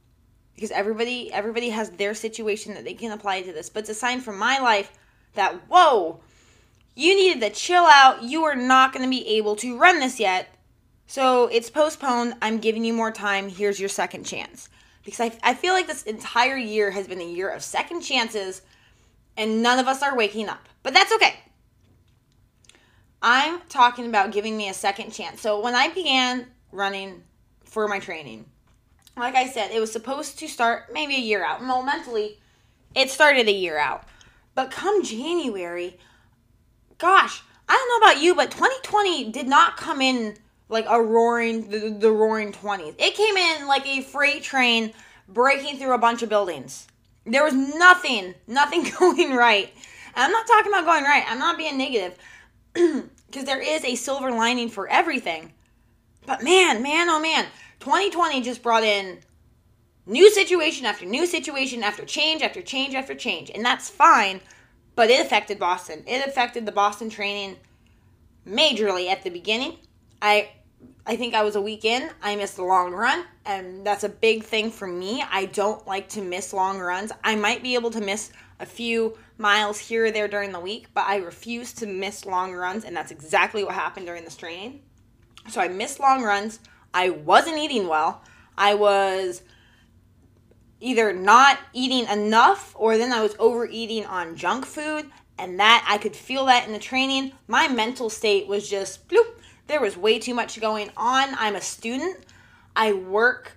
because 0.55 0.71
everybody 0.71 1.33
everybody 1.33 1.69
has 1.69 1.89
their 1.91 2.13
situation 2.13 2.73
that 2.75 2.83
they 2.83 2.93
can 2.93 3.11
apply 3.11 3.41
to 3.41 3.53
this, 3.53 3.69
but 3.69 3.81
it's 3.81 3.89
a 3.89 3.95
sign 3.95 4.21
from 4.21 4.37
my 4.37 4.59
life 4.59 4.91
that 5.33 5.55
whoa, 5.67 6.19
you 6.95 7.15
needed 7.15 7.41
to 7.41 7.49
chill 7.49 7.85
out. 7.85 8.21
You 8.21 8.43
are 8.43 8.55
not 8.55 8.93
going 8.93 9.03
to 9.03 9.09
be 9.09 9.27
able 9.37 9.55
to 9.57 9.77
run 9.77 9.99
this 9.99 10.19
yet. 10.19 10.53
So 11.07 11.47
it's 11.47 11.69
postponed. 11.69 12.35
I'm 12.41 12.59
giving 12.59 12.85
you 12.85 12.93
more 12.93 13.11
time. 13.11 13.49
Here's 13.49 13.79
your 13.79 13.89
second 13.89 14.25
chance. 14.25 14.69
Because 15.03 15.19
I, 15.19 15.31
I 15.43 15.53
feel 15.55 15.73
like 15.73 15.87
this 15.87 16.03
entire 16.03 16.57
year 16.57 16.91
has 16.91 17.07
been 17.07 17.21
a 17.21 17.25
year 17.25 17.49
of 17.49 17.63
second 17.63 18.01
chances 18.01 18.61
and 19.37 19.63
none 19.63 19.79
of 19.79 19.87
us 19.87 20.01
are 20.03 20.15
waking 20.15 20.49
up. 20.49 20.67
But 20.83 20.93
that's 20.93 21.13
okay. 21.13 21.35
I'm 23.21 23.61
talking 23.69 24.07
about 24.07 24.31
giving 24.31 24.57
me 24.57 24.69
a 24.69 24.73
second 24.73 25.11
chance. 25.11 25.41
So 25.41 25.59
when 25.61 25.75
I 25.75 25.89
began 25.89 26.47
running 26.71 27.23
for 27.65 27.87
my 27.87 27.99
training, 27.99 28.45
like 29.15 29.35
I 29.35 29.47
said, 29.47 29.71
it 29.71 29.79
was 29.79 29.91
supposed 29.91 30.39
to 30.39 30.47
start 30.47 30.91
maybe 30.91 31.15
a 31.15 31.19
year 31.19 31.45
out. 31.45 31.61
Well, 31.61 31.83
mentally, 31.83 32.39
it 32.95 33.09
started 33.09 33.47
a 33.47 33.53
year 33.53 33.77
out. 33.77 34.05
But 34.55 34.71
come 34.71 35.03
January, 35.03 35.97
gosh, 36.97 37.41
I 37.69 37.73
don't 37.73 38.01
know 38.01 38.07
about 38.07 38.21
you, 38.21 38.35
but 38.35 38.51
2020 38.51 39.31
did 39.31 39.47
not 39.47 39.77
come 39.77 40.01
in 40.01 40.35
like 40.67 40.85
a 40.89 41.01
roaring, 41.01 41.69
the, 41.69 41.89
the 41.89 42.11
roaring 42.11 42.51
20s. 42.51 42.95
It 42.97 43.13
came 43.13 43.37
in 43.37 43.67
like 43.67 43.85
a 43.87 44.01
freight 44.01 44.43
train 44.43 44.93
breaking 45.27 45.77
through 45.77 45.93
a 45.93 45.97
bunch 45.97 46.23
of 46.23 46.29
buildings. 46.29 46.87
There 47.25 47.43
was 47.43 47.53
nothing, 47.53 48.35
nothing 48.47 48.83
going 48.99 49.33
right. 49.33 49.71
And 50.15 50.25
I'm 50.25 50.31
not 50.31 50.47
talking 50.47 50.71
about 50.71 50.85
going 50.85 51.03
right. 51.03 51.23
I'm 51.27 51.39
not 51.39 51.57
being 51.57 51.77
negative 51.77 52.17
because 52.73 53.45
there 53.45 53.61
is 53.61 53.83
a 53.85 53.95
silver 53.95 54.31
lining 54.31 54.69
for 54.69 54.87
everything. 54.87 55.53
But 56.25 56.43
man, 56.43 56.83
man, 56.83 57.09
oh 57.09 57.19
man, 57.19 57.45
2020 57.79 58.41
just 58.41 58.61
brought 58.61 58.83
in 58.83 59.19
new 60.05 60.29
situation 60.31 60.85
after 60.85 61.05
new 61.05 61.25
situation 61.25 61.83
after 61.83 62.05
change 62.05 62.41
after 62.41 62.61
change 62.61 62.93
after 62.93 63.15
change. 63.15 63.51
And 63.53 63.63
that's 63.63 63.89
fine, 63.89 64.41
but 64.95 65.09
it 65.09 65.25
affected 65.25 65.59
Boston. 65.59 66.03
It 66.05 66.27
affected 66.27 66.65
the 66.65 66.71
Boston 66.71 67.09
training 67.09 67.57
majorly 68.47 69.09
at 69.09 69.23
the 69.23 69.29
beginning. 69.29 69.77
I 70.21 70.49
I 71.05 71.15
think 71.15 71.33
I 71.33 71.43
was 71.43 71.55
a 71.55 71.61
week 71.61 71.83
in. 71.83 72.11
I 72.21 72.35
missed 72.35 72.59
a 72.59 72.63
long 72.63 72.91
run, 72.91 73.25
and 73.45 73.85
that's 73.85 74.03
a 74.03 74.09
big 74.09 74.43
thing 74.43 74.69
for 74.69 74.87
me. 74.87 75.23
I 75.31 75.45
don't 75.45 75.85
like 75.87 76.09
to 76.09 76.21
miss 76.21 76.53
long 76.53 76.79
runs. 76.79 77.11
I 77.23 77.35
might 77.35 77.63
be 77.63 77.73
able 77.73 77.89
to 77.91 78.01
miss 78.01 78.31
a 78.59 78.65
few 78.67 79.17
miles 79.37 79.79
here 79.79 80.05
or 80.05 80.11
there 80.11 80.27
during 80.27 80.51
the 80.51 80.59
week, 80.59 80.87
but 80.93 81.05
I 81.07 81.17
refuse 81.17 81.73
to 81.73 81.87
miss 81.87 82.25
long 82.25 82.53
runs, 82.53 82.85
and 82.85 82.95
that's 82.95 83.11
exactly 83.11 83.63
what 83.63 83.73
happened 83.73 84.05
during 84.05 84.23
this 84.23 84.35
training. 84.35 84.81
So 85.49 85.59
I 85.59 85.69
missed 85.69 85.99
long 85.99 86.21
runs. 86.21 86.59
I 86.93 87.09
wasn't 87.09 87.57
eating 87.57 87.87
well. 87.87 88.21
I 88.55 88.75
was 88.75 89.41
either 90.79 91.13
not 91.13 91.57
eating 91.73 92.07
enough 92.07 92.75
or 92.77 92.97
then 92.97 93.11
I 93.11 93.21
was 93.21 93.35
overeating 93.39 94.05
on 94.05 94.35
junk 94.35 94.67
food, 94.67 95.09
and 95.39 95.59
that 95.59 95.83
I 95.89 95.97
could 95.97 96.15
feel 96.15 96.45
that 96.45 96.67
in 96.67 96.73
the 96.73 96.79
training. 96.79 97.31
My 97.47 97.67
mental 97.67 98.11
state 98.11 98.47
was 98.47 98.69
just 98.69 99.07
bloop 99.07 99.40
there 99.71 99.81
was 99.81 99.97
way 99.97 100.19
too 100.19 100.33
much 100.33 100.59
going 100.59 100.91
on. 100.97 101.29
I'm 101.37 101.55
a 101.55 101.61
student. 101.61 102.17
I 102.75 102.93
work 102.93 103.53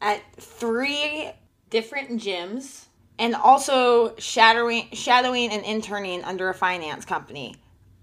at 0.00 0.22
three 0.36 1.30
different 1.70 2.20
gyms 2.20 2.84
and 3.18 3.34
also 3.34 4.14
shadowing 4.16 4.88
shadowing 4.92 5.50
and 5.50 5.64
interning 5.64 6.22
under 6.22 6.48
a 6.48 6.54
finance 6.54 7.04
company 7.04 7.56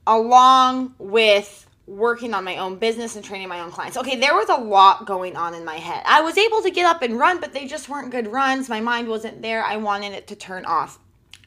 along 0.06 0.94
with 1.00 1.68
working 1.88 2.34
on 2.34 2.44
my 2.44 2.58
own 2.58 2.78
business 2.78 3.16
and 3.16 3.24
training 3.24 3.48
my 3.48 3.60
own 3.60 3.72
clients. 3.72 3.96
Okay, 3.96 4.20
there 4.20 4.36
was 4.36 4.50
a 4.50 4.56
lot 4.56 5.06
going 5.06 5.36
on 5.36 5.54
in 5.54 5.64
my 5.64 5.76
head. 5.76 6.04
I 6.06 6.22
was 6.22 6.38
able 6.38 6.62
to 6.64 6.72
get 6.72 6.86
up 6.86 7.04
and 7.04 7.18
run, 7.18 7.40
but 7.40 7.54
they 7.54 7.68
just 7.68 7.90
weren't 7.90 8.12
good 8.12 8.28
runs. 8.28 8.70
My 8.70 8.82
mind 8.82 9.08
wasn't 9.08 9.42
there. 9.42 9.64
I 9.64 9.78
wanted 9.78 10.14
it 10.14 10.28
to 10.28 10.36
turn 10.36 10.66
off. 10.66 11.00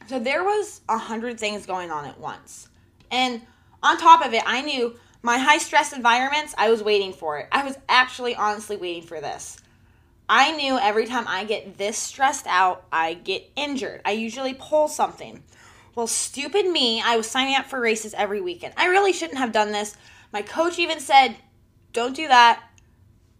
So 0.06 0.18
there 0.18 0.44
was 0.44 0.80
a 0.88 0.96
hundred 0.96 1.38
things 1.38 1.66
going 1.66 1.90
on 1.90 2.04
at 2.04 2.18
once. 2.18 2.68
And 3.10 3.42
on 3.82 3.98
top 3.98 4.24
of 4.24 4.32
it, 4.32 4.42
I 4.46 4.62
knew 4.62 4.96
my 5.22 5.38
high 5.38 5.58
stress 5.58 5.92
environments, 5.92 6.54
I 6.56 6.70
was 6.70 6.82
waiting 6.82 7.12
for 7.12 7.38
it. 7.38 7.48
I 7.50 7.64
was 7.64 7.76
actually 7.88 8.34
honestly 8.34 8.76
waiting 8.76 9.02
for 9.02 9.20
this. 9.20 9.58
I 10.28 10.52
knew 10.52 10.78
every 10.78 11.06
time 11.06 11.26
I 11.26 11.44
get 11.44 11.78
this 11.78 11.96
stressed 11.96 12.46
out, 12.46 12.84
I 12.92 13.14
get 13.14 13.50
injured. 13.56 14.02
I 14.04 14.12
usually 14.12 14.54
pull 14.54 14.88
something. 14.88 15.42
Well, 15.94 16.06
stupid 16.06 16.66
me, 16.66 17.02
I 17.04 17.16
was 17.16 17.26
signing 17.26 17.56
up 17.56 17.66
for 17.66 17.80
races 17.80 18.14
every 18.14 18.40
weekend. 18.40 18.74
I 18.76 18.86
really 18.86 19.12
shouldn't 19.12 19.38
have 19.38 19.52
done 19.52 19.72
this. 19.72 19.96
My 20.32 20.42
coach 20.42 20.78
even 20.78 21.00
said, 21.00 21.36
don't 21.92 22.14
do 22.14 22.28
that. 22.28 22.62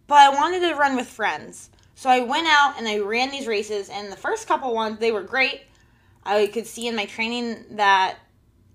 But 0.07 0.19
I 0.19 0.31
wanted 0.31 0.61
to 0.61 0.75
run 0.75 0.97
with 0.97 1.07
friends. 1.07 1.71
So 1.95 2.09
I 2.09 2.21
went 2.21 2.47
out 2.49 2.77
and 2.79 2.89
I 2.89 2.99
ran 2.99 3.31
these 3.31 3.47
races, 3.47 3.91
and 3.91 4.11
the 4.11 4.17
first 4.17 4.49
couple 4.49 4.75
ones, 4.75 4.99
they 4.99 5.13
were 5.13 5.23
great. 5.23 5.63
I 6.25 6.47
could 6.47 6.67
see 6.67 6.87
in 6.87 6.97
my 6.97 7.07
training 7.07 7.65
that 7.73 8.19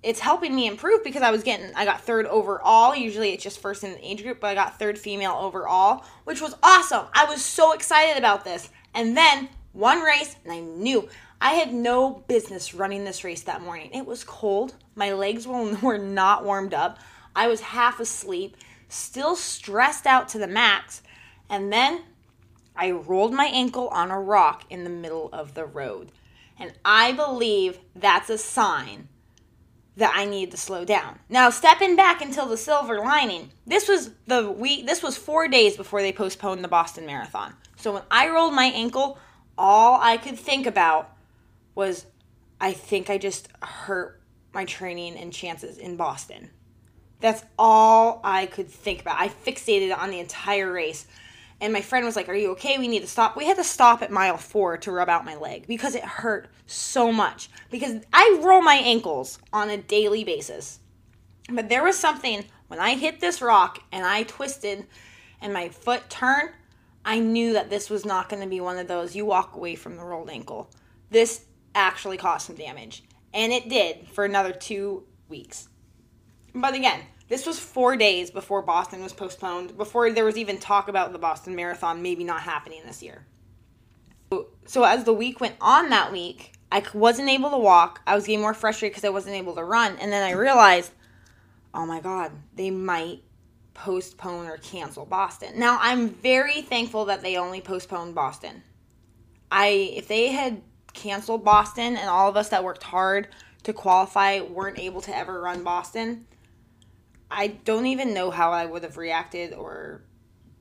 it's 0.03 0.19
helping 0.19 0.53
me 0.53 0.67
improve 0.67 1.03
because 1.03 1.21
I 1.21 1.31
was 1.31 1.43
getting 1.43 1.73
I 1.75 1.85
got 1.85 2.01
third 2.01 2.25
overall. 2.27 2.95
Usually 2.95 3.31
it's 3.31 3.43
just 3.43 3.59
first 3.59 3.83
in 3.83 3.93
the 3.93 4.05
age 4.05 4.21
group, 4.21 4.41
but 4.41 4.47
I 4.47 4.53
got 4.53 4.77
third 4.77 4.99
female 4.99 5.37
overall, 5.39 6.03
which 6.25 6.41
was 6.41 6.55
awesome. 6.61 7.05
I 7.13 7.25
was 7.25 7.43
so 7.43 7.71
excited 7.71 8.17
about 8.17 8.43
this. 8.43 8.69
And 8.93 9.15
then 9.15 9.49
one 9.71 10.01
race 10.01 10.35
and 10.43 10.51
I 10.51 10.59
knew 10.59 11.07
I 11.39 11.53
had 11.53 11.73
no 11.73 12.23
business 12.27 12.73
running 12.73 13.05
this 13.05 13.23
race 13.23 13.41
that 13.43 13.61
morning. 13.61 13.91
It 13.93 14.05
was 14.05 14.23
cold. 14.23 14.75
My 14.95 15.13
legs 15.13 15.47
were, 15.47 15.97
not 15.97 16.43
warmed 16.43 16.73
up. 16.73 16.99
I 17.35 17.47
was 17.47 17.61
half 17.61 17.99
asleep, 17.99 18.57
still 18.89 19.35
stressed 19.35 20.05
out 20.05 20.29
to 20.29 20.37
the 20.37 20.47
max. 20.47 21.01
And 21.49 21.71
then 21.71 22.03
I 22.75 22.91
rolled 22.91 23.33
my 23.33 23.45
ankle 23.45 23.87
on 23.89 24.11
a 24.11 24.19
rock 24.19 24.65
in 24.69 24.83
the 24.83 24.89
middle 24.89 25.29
of 25.33 25.53
the 25.53 25.65
road. 25.65 26.11
And 26.59 26.73
I 26.85 27.11
believe 27.13 27.79
that's 27.95 28.29
a 28.29 28.37
sign 28.37 29.07
that 29.95 30.13
I 30.15 30.25
needed 30.25 30.51
to 30.51 30.57
slow 30.57 30.85
down. 30.85 31.19
Now, 31.29 31.49
stepping 31.49 31.95
back 31.95 32.21
until 32.21 32.47
the 32.47 32.57
silver 32.57 32.99
lining, 32.99 33.51
this 33.67 33.87
was 33.87 34.11
the 34.25 34.49
week 34.49 34.87
this 34.87 35.03
was 35.03 35.17
4 35.17 35.47
days 35.47 35.77
before 35.77 36.01
they 36.01 36.11
postponed 36.11 36.63
the 36.63 36.67
Boston 36.67 37.05
Marathon. 37.05 37.53
So 37.75 37.93
when 37.93 38.03
I 38.09 38.29
rolled 38.29 38.53
my 38.53 38.65
ankle, 38.65 39.19
all 39.57 39.99
I 40.01 40.17
could 40.17 40.39
think 40.39 40.65
about 40.65 41.11
was 41.75 42.05
I 42.59 42.73
think 42.73 43.09
I 43.09 43.17
just 43.17 43.49
hurt 43.61 44.19
my 44.53 44.65
training 44.65 45.17
and 45.17 45.33
chances 45.33 45.77
in 45.77 45.95
Boston. 45.95 46.49
That's 47.19 47.43
all 47.57 48.19
I 48.23 48.47
could 48.47 48.69
think 48.69 49.01
about. 49.01 49.19
I 49.19 49.29
fixated 49.29 49.95
on 49.97 50.09
the 50.11 50.19
entire 50.19 50.71
race. 50.71 51.07
And 51.63 51.71
my 51.71 51.79
friend 51.79 52.05
was 52.05 52.17
like, 52.17 52.27
Are 52.27 52.35
you 52.35 52.51
okay? 52.51 52.77
We 52.77 52.89
need 52.89 53.03
to 53.03 53.07
stop. 53.07 53.37
We 53.37 53.45
had 53.45 53.55
to 53.55 53.63
stop 53.63 54.01
at 54.01 54.11
mile 54.11 54.35
four 54.35 54.75
to 54.79 54.91
rub 54.91 55.07
out 55.07 55.23
my 55.23 55.37
leg 55.37 55.65
because 55.65 55.95
it 55.95 56.03
hurt 56.03 56.49
so 56.67 57.09
much. 57.09 57.49
Because 57.71 58.03
I 58.11 58.37
roll 58.43 58.61
my 58.61 58.75
ankles 58.75 59.39
on 59.53 59.69
a 59.69 59.77
daily 59.77 60.25
basis. 60.25 60.81
But 61.49 61.69
there 61.69 61.81
was 61.81 61.97
something 61.97 62.43
when 62.67 62.81
I 62.81 62.95
hit 62.95 63.21
this 63.21 63.41
rock 63.41 63.81
and 63.93 64.05
I 64.05 64.23
twisted 64.23 64.87
and 65.39 65.53
my 65.53 65.69
foot 65.69 66.09
turned, 66.09 66.49
I 67.05 67.19
knew 67.19 67.53
that 67.53 67.69
this 67.69 67.89
was 67.89 68.03
not 68.03 68.27
going 68.27 68.43
to 68.43 68.49
be 68.49 68.59
one 68.59 68.77
of 68.77 68.89
those 68.89 69.15
you 69.15 69.25
walk 69.25 69.55
away 69.55 69.75
from 69.75 69.95
the 69.95 70.03
rolled 70.03 70.29
ankle. 70.29 70.69
This 71.11 71.45
actually 71.73 72.17
caused 72.17 72.47
some 72.47 72.57
damage. 72.57 73.05
And 73.33 73.53
it 73.53 73.69
did 73.69 74.09
for 74.09 74.25
another 74.25 74.51
two 74.51 75.05
weeks. 75.29 75.69
But 76.53 76.73
again, 76.73 76.99
this 77.33 77.47
was 77.47 77.57
four 77.57 77.97
days 77.97 78.29
before 78.29 78.61
Boston 78.61 79.01
was 79.01 79.11
postponed, 79.11 79.75
before 79.75 80.11
there 80.11 80.23
was 80.23 80.37
even 80.37 80.59
talk 80.59 80.87
about 80.87 81.13
the 81.13 81.17
Boston 81.17 81.55
Marathon 81.55 82.03
maybe 82.03 82.23
not 82.23 82.41
happening 82.41 82.81
this 82.85 83.01
year. 83.01 83.25
So, 84.67 84.83
as 84.83 85.03
the 85.03 85.15
week 85.15 85.41
went 85.41 85.55
on 85.59 85.89
that 85.89 86.11
week, 86.11 86.53
I 86.71 86.83
wasn't 86.93 87.29
able 87.29 87.49
to 87.49 87.57
walk. 87.57 88.01
I 88.05 88.13
was 88.13 88.27
getting 88.27 88.41
more 88.41 88.53
frustrated 88.53 88.93
because 88.93 89.03
I 89.03 89.09
wasn't 89.09 89.35
able 89.35 89.55
to 89.55 89.63
run. 89.63 89.97
And 89.97 90.11
then 90.11 90.21
I 90.21 90.33
realized, 90.33 90.91
oh 91.73 91.87
my 91.87 92.01
God, 92.01 92.31
they 92.53 92.69
might 92.69 93.23
postpone 93.73 94.45
or 94.45 94.57
cancel 94.57 95.03
Boston. 95.03 95.57
Now, 95.57 95.79
I'm 95.81 96.09
very 96.09 96.61
thankful 96.61 97.05
that 97.05 97.23
they 97.23 97.37
only 97.37 97.61
postponed 97.61 98.13
Boston. 98.13 98.61
I 99.51 99.69
if 99.95 100.07
they 100.07 100.27
had 100.27 100.61
canceled 100.93 101.43
Boston 101.43 101.97
and 101.97 102.09
all 102.09 102.29
of 102.29 102.37
us 102.37 102.49
that 102.49 102.63
worked 102.63 102.83
hard 102.83 103.29
to 103.63 103.73
qualify 103.73 104.41
weren't 104.41 104.77
able 104.77 105.01
to 105.01 105.17
ever 105.17 105.41
run 105.41 105.63
Boston, 105.63 106.27
I 107.33 107.47
don't 107.47 107.87
even 107.87 108.13
know 108.13 108.29
how 108.29 108.51
I 108.51 108.65
would 108.65 108.83
have 108.83 108.97
reacted 108.97 109.53
or 109.53 110.01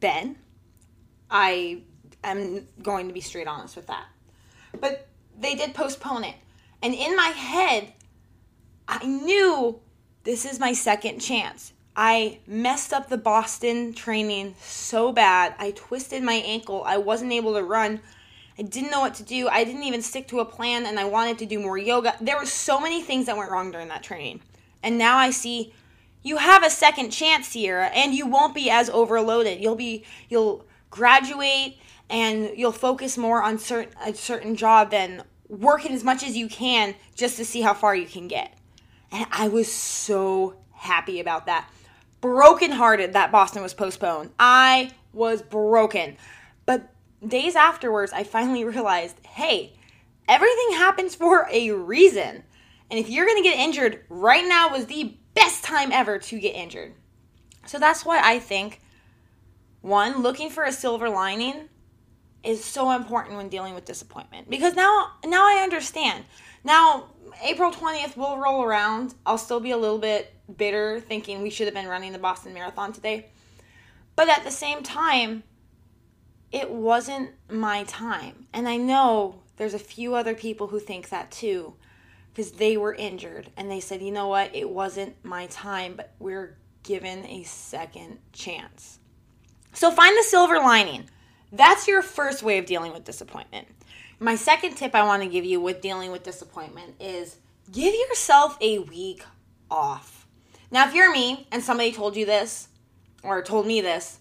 been. 0.01 0.37
I 1.31 1.83
am 2.25 2.67
going 2.83 3.09
to 3.09 3.15
be 3.15 3.21
straight 3.21 3.47
honest 3.47 3.77
with 3.77 3.87
that. 3.89 4.07
But 4.81 5.07
they 5.39 5.55
did 5.55 5.75
postpone 5.75 6.25
it. 6.25 6.35
And 6.83 6.95
in 6.95 7.15
my 7.15 7.29
head, 7.29 7.93
I 8.89 9.05
knew 9.05 9.81
this 10.25 10.45
is 10.45 10.59
my 10.59 10.73
second 10.73 11.21
chance. 11.21 11.75
I 11.95 12.39
messed 12.47 12.95
up 12.95 13.11
the 13.11 13.19
Boston 13.19 13.93
training 13.93 14.55
so 14.63 15.13
bad. 15.13 15.55
I 15.59 15.73
twisted 15.73 16.23
my 16.23 16.35
ankle. 16.35 16.83
I 16.87 16.97
wasn't 16.97 17.33
able 17.33 17.53
to 17.55 17.63
run. 17.63 18.01
I 18.59 18.63
didn't 18.63 18.91
know 18.91 19.01
what 19.01 19.15
to 19.17 19.23
do. 19.23 19.49
I 19.49 19.65
didn't 19.65 19.85
even 19.85 20.01
stick 20.01 20.27
to 20.29 20.41
a 20.41 20.45
plan 20.45 20.87
and 20.87 20.99
I 20.99 21.05
wanted 21.05 21.39
to 21.41 21.47
do 21.47 21.59
more 21.59 21.77
yoga. 21.77 22.15
There 22.21 22.39
were 22.39 22.47
so 22.47 22.81
many 22.81 23.03
things 23.03 23.27
that 23.27 23.37
went 23.37 23.51
wrong 23.51 23.71
during 23.73 23.89
that 23.89 24.03
training. 24.03 24.41
And 24.83 24.97
now 24.97 25.19
I 25.19 25.31
see 25.31 25.75
you 26.23 26.37
have 26.37 26.65
a 26.65 26.71
second 26.71 27.11
chance, 27.11 27.53
Ciara, 27.53 27.87
and 27.87 28.15
you 28.15 28.27
won't 28.27 28.55
be 28.55 28.71
as 28.71 28.89
overloaded. 28.91 29.61
You'll 29.61 29.77
be 29.77 30.05
you'll 30.29 30.65
graduate 30.91 31.79
and 32.09 32.51
you'll 32.57 32.73
focus 32.73 33.19
more 33.19 33.43
on 33.43 33.59
certain 33.59 33.93
a 34.05 34.15
certain 34.15 34.55
job 34.55 34.91
than 34.91 35.25
working 35.49 35.93
as 35.93 36.05
much 36.05 36.23
as 36.23 36.37
you 36.37 36.49
can 36.49 36.95
just 37.15 37.37
to 37.37 37.45
see 37.45 37.61
how 37.61 37.75
far 37.75 37.95
you 37.95 38.07
can 38.07 38.29
get. 38.29 38.57
And 39.11 39.27
I 39.31 39.49
was 39.49 39.71
so 39.71 40.57
happy 40.73 41.21
about 41.21 41.47
that. 41.47 41.69
Brokenhearted 42.21 43.15
that 43.15 43.33
Boston 43.33 43.63
was 43.63 43.75
postponed. 43.75 44.31
I 44.39 44.93
was 45.13 45.43
broken. 45.43 46.17
But 46.67 46.89
days 47.27 47.57
afterwards, 47.57 48.13
I 48.13 48.23
finally 48.23 48.65
realized 48.65 49.19
hey, 49.27 49.73
everything 50.29 50.73
happens 50.77 51.15
for 51.15 51.49
a 51.51 51.73
reason. 51.73 52.45
And 52.91 53.01
if 53.01 53.09
you're 53.09 53.27
going 53.27 53.43
to 53.43 53.49
get 53.49 53.59
injured, 53.59 54.05
right 54.09 54.47
now 54.47 54.71
was 54.71 54.87
the 54.87 55.17
best 55.35 55.65
time 55.65 55.93
ever 55.93 56.19
to 56.19 56.41
get 56.41 56.55
injured. 56.55 56.95
So 57.67 57.79
that's 57.79 58.05
why 58.05 58.21
I 58.23 58.39
think 58.39 58.81
one, 59.81 60.23
looking 60.23 60.51
for 60.51 60.65
a 60.65 60.73
silver 60.73 61.09
lining 61.09 61.69
is 62.45 62.65
so 62.65 62.91
important 62.91 63.37
when 63.37 63.49
dealing 63.49 63.75
with 63.75 63.85
disappointment 63.85 64.51
because 64.51 64.75
now 64.75 65.13
now 65.25 65.45
I 65.45 65.61
understand. 65.63 66.25
Now 66.65 67.09
April 67.43 67.71
20th 67.71 68.17
will 68.17 68.39
roll 68.39 68.63
around. 68.63 69.15
I'll 69.25 69.39
still 69.39 69.61
be 69.61 69.71
a 69.71 69.77
little 69.77 69.99
bit 69.99 70.35
bitter 70.57 71.01
thinking 71.01 71.43
we 71.43 71.51
should 71.51 71.67
have 71.67 71.75
been 71.75 71.89
running 71.89 72.13
the 72.13 72.19
Boston 72.19 72.53
Marathon 72.53 72.93
today. 72.93 73.27
But 74.17 74.29
at 74.29 74.45
the 74.45 74.51
same 74.51 74.83
time, 74.83 75.45
it 76.51 76.71
wasn't 76.71 77.31
my 77.51 77.85
time. 77.85 78.47
And 78.53 78.69
I 78.69 78.77
know 78.77 79.41
there's 79.57 79.75
a 79.75 79.79
few 79.79 80.15
other 80.15 80.35
people 80.35 80.67
who 80.69 80.79
think 80.79 81.09
that 81.09 81.31
too 81.31 81.75
because 82.33 82.53
they 82.53 82.77
were 82.77 82.95
injured 82.95 83.51
and 83.57 83.71
they 83.71 83.81
said, 83.81 84.03
you 84.03 84.11
know 84.11 84.29
what, 84.29 84.55
it 84.55 84.69
wasn't 84.69 85.23
my 85.25 85.47
time, 85.47 85.95
but 85.97 86.13
we're 86.19 86.57
given 86.83 87.27
a 87.27 87.43
second 87.43 88.19
chance. 88.33 88.99
So 89.73 89.91
find 89.91 90.17
the 90.17 90.23
silver 90.23 90.57
lining. 90.57 91.09
That's 91.53 91.87
your 91.87 92.03
first 92.03 92.43
way 92.43 92.59
of 92.59 92.67
dealing 92.67 92.93
with 92.93 93.05
disappointment. 93.05 93.69
My 94.19 94.37
second 94.37 94.77
tip 94.77 94.95
I 94.95 95.05
want 95.05 95.23
to 95.23 95.29
give 95.29 95.45
you 95.45 95.61
with 95.61 95.81
dealing 95.81 96.11
with 96.11 96.23
disappointment 96.23 96.95
is 97.01 97.37
give 97.71 97.95
yourself 97.95 98.57
a 98.61 98.79
week 98.79 99.25
off. 99.71 100.27
Now, 100.71 100.87
if 100.89 100.95
you're 100.95 101.13
me 101.13 101.47
and 101.53 101.63
somebody 101.63 101.93
told 101.93 102.17
you 102.17 102.25
this 102.25 102.69
or 103.23 103.43
told 103.43 103.67
me 103.67 103.81
this, 103.81 104.21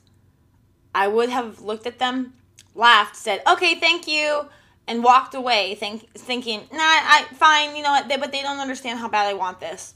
I 0.93 1.07
would 1.07 1.29
have 1.29 1.61
looked 1.61 1.87
at 1.87 1.99
them, 1.99 2.33
laughed, 2.75 3.15
said, 3.15 3.41
okay, 3.47 3.75
thank 3.75 4.07
you 4.07 4.47
and 4.87 5.03
walked 5.03 5.35
away 5.35 5.75
think, 5.75 6.11
thinking, 6.13 6.61
nah, 6.71 6.79
I 6.79 7.25
fine, 7.33 7.75
you 7.75 7.83
know 7.83 7.91
what, 7.91 8.09
they, 8.09 8.17
but 8.17 8.31
they 8.31 8.41
don't 8.41 8.59
understand 8.59 8.99
how 8.99 9.07
bad 9.07 9.27
I 9.27 9.33
want 9.33 9.59
this. 9.59 9.93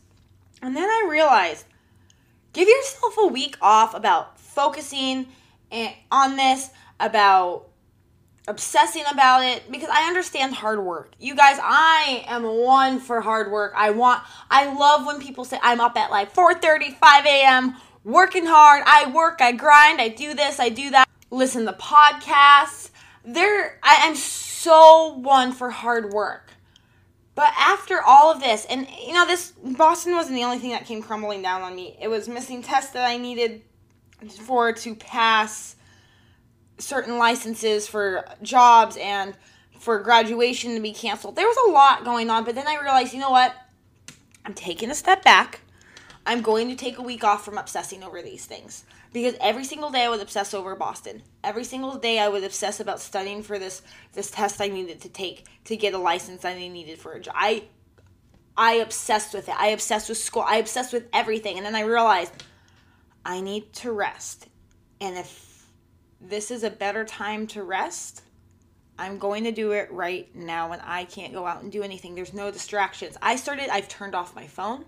And 0.61 0.75
then 0.75 0.89
I 0.89 1.07
realized, 1.09 1.65
give 2.53 2.67
yourself 2.67 3.15
a 3.19 3.27
week 3.27 3.57
off 3.61 3.93
about 3.93 4.39
focusing 4.39 5.27
on 6.11 6.37
this, 6.37 6.69
about 6.99 7.67
obsessing 8.47 9.03
about 9.11 9.43
it 9.43 9.69
because 9.71 9.89
I 9.91 10.07
understand 10.07 10.53
hard 10.53 10.83
work. 10.83 11.13
You 11.19 11.35
guys, 11.35 11.57
I 11.61 12.23
am 12.27 12.43
one 12.43 12.99
for 12.99 13.19
hard 13.19 13.51
work. 13.51 13.73
I 13.75 13.89
want 13.89 14.21
I 14.49 14.73
love 14.73 15.05
when 15.05 15.19
people 15.19 15.45
say 15.45 15.59
I'm 15.61 15.81
up 15.81 15.97
at 15.97 16.11
like 16.11 16.33
4:30, 16.33 16.97
5 16.97 17.25
a.m. 17.25 17.75
working 18.03 18.45
hard. 18.45 18.83
I 18.85 19.11
work, 19.11 19.41
I 19.41 19.51
grind, 19.51 19.99
I 19.99 20.09
do 20.09 20.33
this, 20.33 20.59
I 20.59 20.69
do 20.69 20.91
that. 20.91 21.09
Listen 21.31 21.65
to 21.65 21.73
podcasts. 21.73 22.91
There 23.25 23.79
I, 23.81 24.13
so 24.13 24.54
one 24.65 25.51
for 25.51 25.69
hard 25.69 26.13
work. 26.13 26.51
But 27.35 27.51
after 27.57 28.01
all 28.01 28.31
of 28.31 28.39
this, 28.39 28.65
and 28.69 28.87
you 29.05 29.13
know, 29.13 29.25
this 29.25 29.51
Boston 29.51 30.13
wasn't 30.13 30.35
the 30.35 30.43
only 30.43 30.57
thing 30.57 30.71
that 30.71 30.85
came 30.85 31.01
crumbling 31.01 31.41
down 31.41 31.61
on 31.61 31.75
me. 31.75 31.97
It 32.01 32.07
was 32.07 32.29
missing 32.29 32.63
tests 32.63 32.93
that 32.93 33.05
I 33.05 33.17
needed 33.17 33.61
for 34.29 34.71
to 34.71 34.95
pass 34.95 35.75
certain 36.77 37.17
licenses 37.17 37.87
for 37.87 38.25
jobs 38.41 38.97
and 38.97 39.35
for 39.79 39.99
graduation 39.99 40.75
to 40.75 40.81
be 40.81 40.93
canceled. 40.93 41.35
There 41.35 41.45
was 41.45 41.57
a 41.67 41.71
lot 41.71 42.05
going 42.05 42.29
on, 42.29 42.45
but 42.45 42.55
then 42.55 42.67
I 42.67 42.79
realized, 42.79 43.13
you 43.13 43.19
know 43.19 43.29
what? 43.29 43.53
I'm 44.45 44.53
taking 44.53 44.89
a 44.89 44.95
step 44.95 45.23
back. 45.23 45.61
I'm 46.25 46.41
going 46.41 46.69
to 46.69 46.75
take 46.75 46.97
a 46.97 47.03
week 47.03 47.23
off 47.23 47.45
from 47.45 47.57
obsessing 47.57 48.03
over 48.03 48.21
these 48.21 48.45
things 48.45 48.83
because 49.13 49.35
every 49.39 49.63
single 49.63 49.91
day 49.91 50.05
I 50.05 50.09
would 50.09 50.21
obsess 50.21 50.53
over 50.53 50.75
Boston. 50.75 51.21
Every 51.43 51.63
single 51.63 51.97
day 51.97 52.17
I 52.19 52.27
would 52.27 52.43
obsess 52.43 52.79
about 52.79 52.99
studying 52.99 53.43
for 53.43 53.59
this 53.59 53.83
this 54.13 54.31
test 54.31 54.59
I 54.59 54.67
needed 54.67 55.01
to 55.01 55.09
take 55.09 55.45
to 55.65 55.77
get 55.77 55.93
a 55.93 55.99
license 55.99 56.43
I 56.43 56.55
needed 56.55 56.97
for 56.97 57.13
a 57.13 57.19
job. 57.19 57.35
I 57.37 57.65
I 58.57 58.73
obsessed 58.75 59.33
with 59.33 59.49
it. 59.49 59.59
I 59.59 59.67
obsessed 59.67 60.09
with 60.09 60.17
school. 60.17 60.43
I 60.47 60.57
obsessed 60.57 60.93
with 60.93 61.07
everything. 61.13 61.57
And 61.57 61.65
then 61.65 61.75
I 61.75 61.81
realized 61.81 62.43
I 63.25 63.41
need 63.41 63.73
to 63.73 63.91
rest. 63.91 64.47
And 65.01 65.17
if 65.17 65.67
this 66.21 66.51
is 66.51 66.63
a 66.63 66.69
better 66.69 67.03
time 67.03 67.47
to 67.47 67.63
rest, 67.63 68.21
I'm 68.97 69.17
going 69.17 69.43
to 69.43 69.51
do 69.51 69.73
it 69.73 69.91
right 69.91 70.33
now 70.33 70.69
when 70.69 70.79
I 70.79 71.03
can't 71.03 71.33
go 71.33 71.45
out 71.45 71.61
and 71.61 71.71
do 71.71 71.83
anything. 71.83 72.15
There's 72.15 72.33
no 72.33 72.49
distractions. 72.49 73.17
I 73.21 73.35
started, 73.35 73.69
I've 73.69 73.89
turned 73.89 74.15
off 74.15 74.35
my 74.35 74.47
phone. 74.47 74.85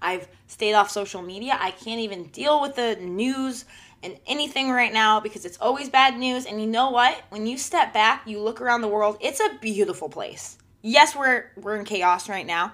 I've 0.00 0.28
stayed 0.46 0.74
off 0.74 0.90
social 0.90 1.22
media. 1.22 1.56
I 1.60 1.70
can't 1.70 2.00
even 2.00 2.24
deal 2.28 2.60
with 2.60 2.76
the 2.76 2.96
news 2.96 3.64
and 4.02 4.16
anything 4.26 4.70
right 4.70 4.92
now 4.92 5.20
because 5.20 5.44
it's 5.44 5.58
always 5.60 5.88
bad 5.88 6.16
news. 6.18 6.46
And 6.46 6.60
you 6.60 6.66
know 6.66 6.90
what? 6.90 7.20
When 7.30 7.46
you 7.46 7.58
step 7.58 7.92
back, 7.92 8.22
you 8.26 8.40
look 8.40 8.60
around 8.60 8.80
the 8.82 8.88
world, 8.88 9.18
it's 9.20 9.40
a 9.40 9.58
beautiful 9.60 10.08
place. 10.08 10.58
Yes, 10.82 11.16
we're 11.16 11.50
we're 11.56 11.76
in 11.76 11.84
chaos 11.84 12.28
right 12.28 12.46
now, 12.46 12.72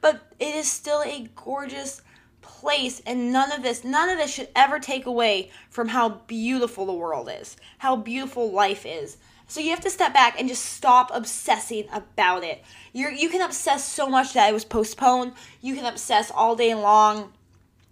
but 0.00 0.22
it 0.38 0.54
is 0.54 0.70
still 0.70 1.02
a 1.02 1.28
gorgeous 1.34 2.02
place 2.40 3.00
and 3.06 3.32
none 3.32 3.50
of 3.52 3.62
this 3.62 3.82
none 3.84 4.08
of 4.08 4.18
this 4.18 4.32
should 4.32 4.48
ever 4.54 4.78
take 4.78 5.06
away 5.06 5.50
from 5.70 5.88
how 5.88 6.08
beautiful 6.26 6.86
the 6.86 6.92
world 6.92 7.28
is, 7.40 7.56
how 7.78 7.96
beautiful 7.96 8.52
life 8.52 8.86
is. 8.86 9.16
So 9.52 9.60
you 9.60 9.68
have 9.68 9.80
to 9.80 9.90
step 9.90 10.14
back 10.14 10.40
and 10.40 10.48
just 10.48 10.64
stop 10.64 11.10
obsessing 11.12 11.84
about 11.92 12.42
it. 12.42 12.64
You 12.94 13.10
you 13.10 13.28
can 13.28 13.42
obsess 13.42 13.86
so 13.86 14.08
much 14.08 14.32
that 14.32 14.48
it 14.48 14.54
was 14.54 14.64
postponed. 14.64 15.34
You 15.60 15.74
can 15.74 15.84
obsess 15.84 16.32
all 16.34 16.56
day 16.56 16.74
long 16.74 17.34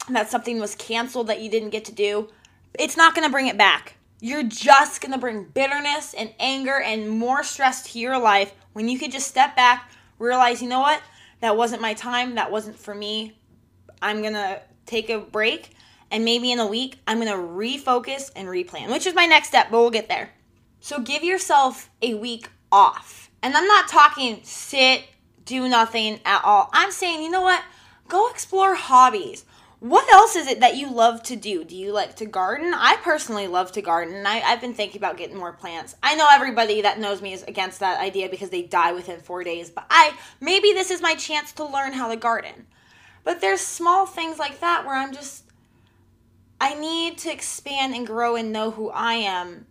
that 0.09 0.31
something 0.31 0.59
was 0.59 0.75
canceled 0.75 1.27
that 1.27 1.43
you 1.43 1.51
didn't 1.51 1.69
get 1.69 1.85
to 1.85 1.93
do. 1.93 2.31
It's 2.79 2.97
not 2.97 3.15
going 3.15 3.29
to 3.29 3.31
bring 3.31 3.47
it 3.47 3.59
back. 3.59 3.97
You're 4.23 4.43
just 4.43 5.03
going 5.03 5.13
to 5.13 5.19
bring 5.19 5.45
bitterness 5.45 6.15
and 6.15 6.33
anger 6.41 6.81
and 6.81 7.11
more 7.11 7.45
stress 7.45 7.93
to 7.93 7.99
your 7.99 8.19
life 8.19 8.55
when 8.73 8.89
you 8.89 8.99
could 8.99 9.13
just 9.13 9.29
step 9.29 9.55
back, 9.55 9.93
realize, 10.19 10.63
you 10.63 10.69
know 10.71 10.81
what? 10.81 11.03
That 11.41 11.59
wasn't 11.59 11.83
my 11.83 11.93
time. 11.93 12.37
That 12.37 12.51
wasn't 12.51 12.79
for 12.79 12.95
me. 12.95 13.37
I'm 14.01 14.23
going 14.23 14.33
to 14.33 14.63
take 14.87 15.11
a 15.11 15.19
break 15.19 15.73
and 16.11 16.25
maybe 16.25 16.53
in 16.53 16.59
a 16.59 16.67
week 16.67 17.01
I'm 17.07 17.21
going 17.21 17.29
to 17.29 17.35
refocus 17.35 18.31
and 18.35 18.49
replan, 18.49 18.91
which 18.91 19.07
is 19.07 19.13
my 19.13 19.27
next 19.27 19.49
step, 19.49 19.69
but 19.71 19.79
we'll 19.79 19.91
get 19.91 20.09
there. 20.09 20.31
So 20.81 21.01
give 21.01 21.23
yourself 21.23 21.91
a 22.01 22.15
week 22.15 22.49
off. 22.73 23.31
And 23.43 23.55
I'm 23.57 23.67
not 23.67 23.89
talking 23.89 24.41
sit, 24.43 25.05
do 25.45 25.69
nothing 25.69 26.21
at 26.25 26.43
all. 26.45 26.71
I'm 26.73 26.91
saying, 26.91 27.23
you 27.23 27.31
know 27.31 27.43
what? 27.43 27.63
Go 28.09 28.29
explore 28.31 28.75
hobbies. 28.75 29.45
What 29.79 30.13
else 30.13 30.37
is 30.37 30.47
it 30.47 30.61
that 30.61 30.77
you 30.77 30.93
love 30.93 31.23
to 31.25 31.37
do? 31.37 31.65
Do 31.65 31.75
you 31.75 31.93
like 31.93 32.17
to 32.17 32.27
garden? 32.27 32.75
I 32.75 32.97
personally 33.03 33.47
love 33.47 33.73
to 33.73 33.83
garden. 33.83 34.27
I, 34.27 34.41
I've 34.41 34.61
been 34.61 34.75
thinking 34.75 34.99
about 34.99 35.17
getting 35.17 35.39
more 35.39 35.55
plants. 35.55 35.97
I 36.03 36.17
know 36.17 36.27
everybody 36.31 36.83
that 36.83 36.99
knows 36.99 37.23
me 37.23 37.33
is 37.33 37.43
against 37.45 37.81
that 37.81 37.99
idea 37.99 38.29
because 38.29 38.51
they 38.51 38.63
die 38.63 38.93
within 38.93 39.21
four 39.21 39.43
days, 39.43 39.71
but 39.71 39.87
I 39.89 40.13
maybe 40.39 40.73
this 40.73 40.91
is 40.91 41.01
my 41.01 41.15
chance 41.15 41.53
to 41.53 41.65
learn 41.65 41.95
how 41.95 42.09
to 42.09 42.17
garden. 42.17 42.67
But 43.25 43.41
there's 43.41 43.63
small 43.63 44.05
things 44.05 44.39
like 44.39 44.61
that 44.61 44.85
where 44.85 44.97
I'm 44.97 45.15
just 45.15 45.45
I 46.61 46.75
need 46.75 47.17
to 47.19 47.33
expand 47.33 47.95
and 47.95 48.07
grow 48.07 48.37
and 48.37 48.53
know 48.53 48.71
who 48.73 48.91
I 48.91 49.15
am 49.15 49.67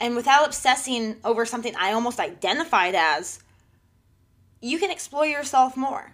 and 0.00 0.14
without 0.16 0.46
obsessing 0.46 1.16
over 1.24 1.44
something 1.44 1.74
I 1.76 1.92
almost 1.92 2.20
identified 2.20 2.94
as, 2.94 3.40
you 4.60 4.78
can 4.78 4.90
explore 4.90 5.26
yourself 5.26 5.76
more. 5.76 6.12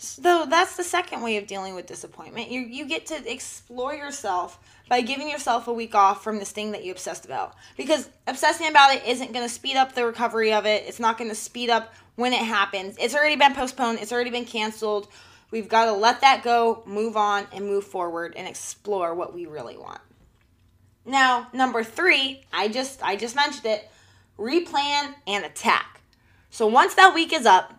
So 0.00 0.46
that's 0.46 0.76
the 0.76 0.84
second 0.84 1.22
way 1.22 1.38
of 1.38 1.48
dealing 1.48 1.74
with 1.74 1.86
disappointment. 1.86 2.52
You 2.52 2.60
you 2.60 2.86
get 2.86 3.06
to 3.06 3.30
explore 3.30 3.94
yourself 3.94 4.58
by 4.88 5.00
giving 5.00 5.28
yourself 5.28 5.66
a 5.66 5.72
week 5.72 5.94
off 5.94 6.22
from 6.22 6.38
this 6.38 6.52
thing 6.52 6.70
that 6.70 6.84
you 6.84 6.92
obsessed 6.92 7.24
about. 7.24 7.56
Because 7.76 8.08
obsessing 8.28 8.68
about 8.68 8.94
it 8.94 9.04
isn't 9.06 9.32
going 9.32 9.44
to 9.44 9.52
speed 9.52 9.76
up 9.76 9.94
the 9.94 10.06
recovery 10.06 10.52
of 10.52 10.66
it. 10.66 10.84
It's 10.86 11.00
not 11.00 11.18
going 11.18 11.30
to 11.30 11.34
speed 11.34 11.68
up 11.68 11.92
when 12.14 12.32
it 12.32 12.44
happens. 12.44 12.96
It's 13.00 13.14
already 13.14 13.34
been 13.34 13.54
postponed. 13.54 13.98
It's 14.00 14.12
already 14.12 14.30
been 14.30 14.44
canceled. 14.44 15.08
We've 15.50 15.68
got 15.68 15.86
to 15.86 15.92
let 15.92 16.20
that 16.20 16.44
go, 16.44 16.82
move 16.86 17.16
on, 17.16 17.46
and 17.52 17.64
move 17.64 17.84
forward 17.84 18.34
and 18.36 18.46
explore 18.46 19.14
what 19.14 19.34
we 19.34 19.46
really 19.46 19.76
want. 19.76 20.00
Now, 21.04 21.48
number 21.52 21.82
three, 21.82 22.44
I 22.52 22.68
just 22.68 23.02
I 23.02 23.16
just 23.16 23.36
mentioned 23.36 23.66
it, 23.66 23.90
replan 24.38 25.14
and 25.26 25.44
attack. 25.44 26.00
So 26.50 26.66
once 26.66 26.94
that 26.94 27.14
week 27.14 27.32
is 27.32 27.46
up, 27.46 27.74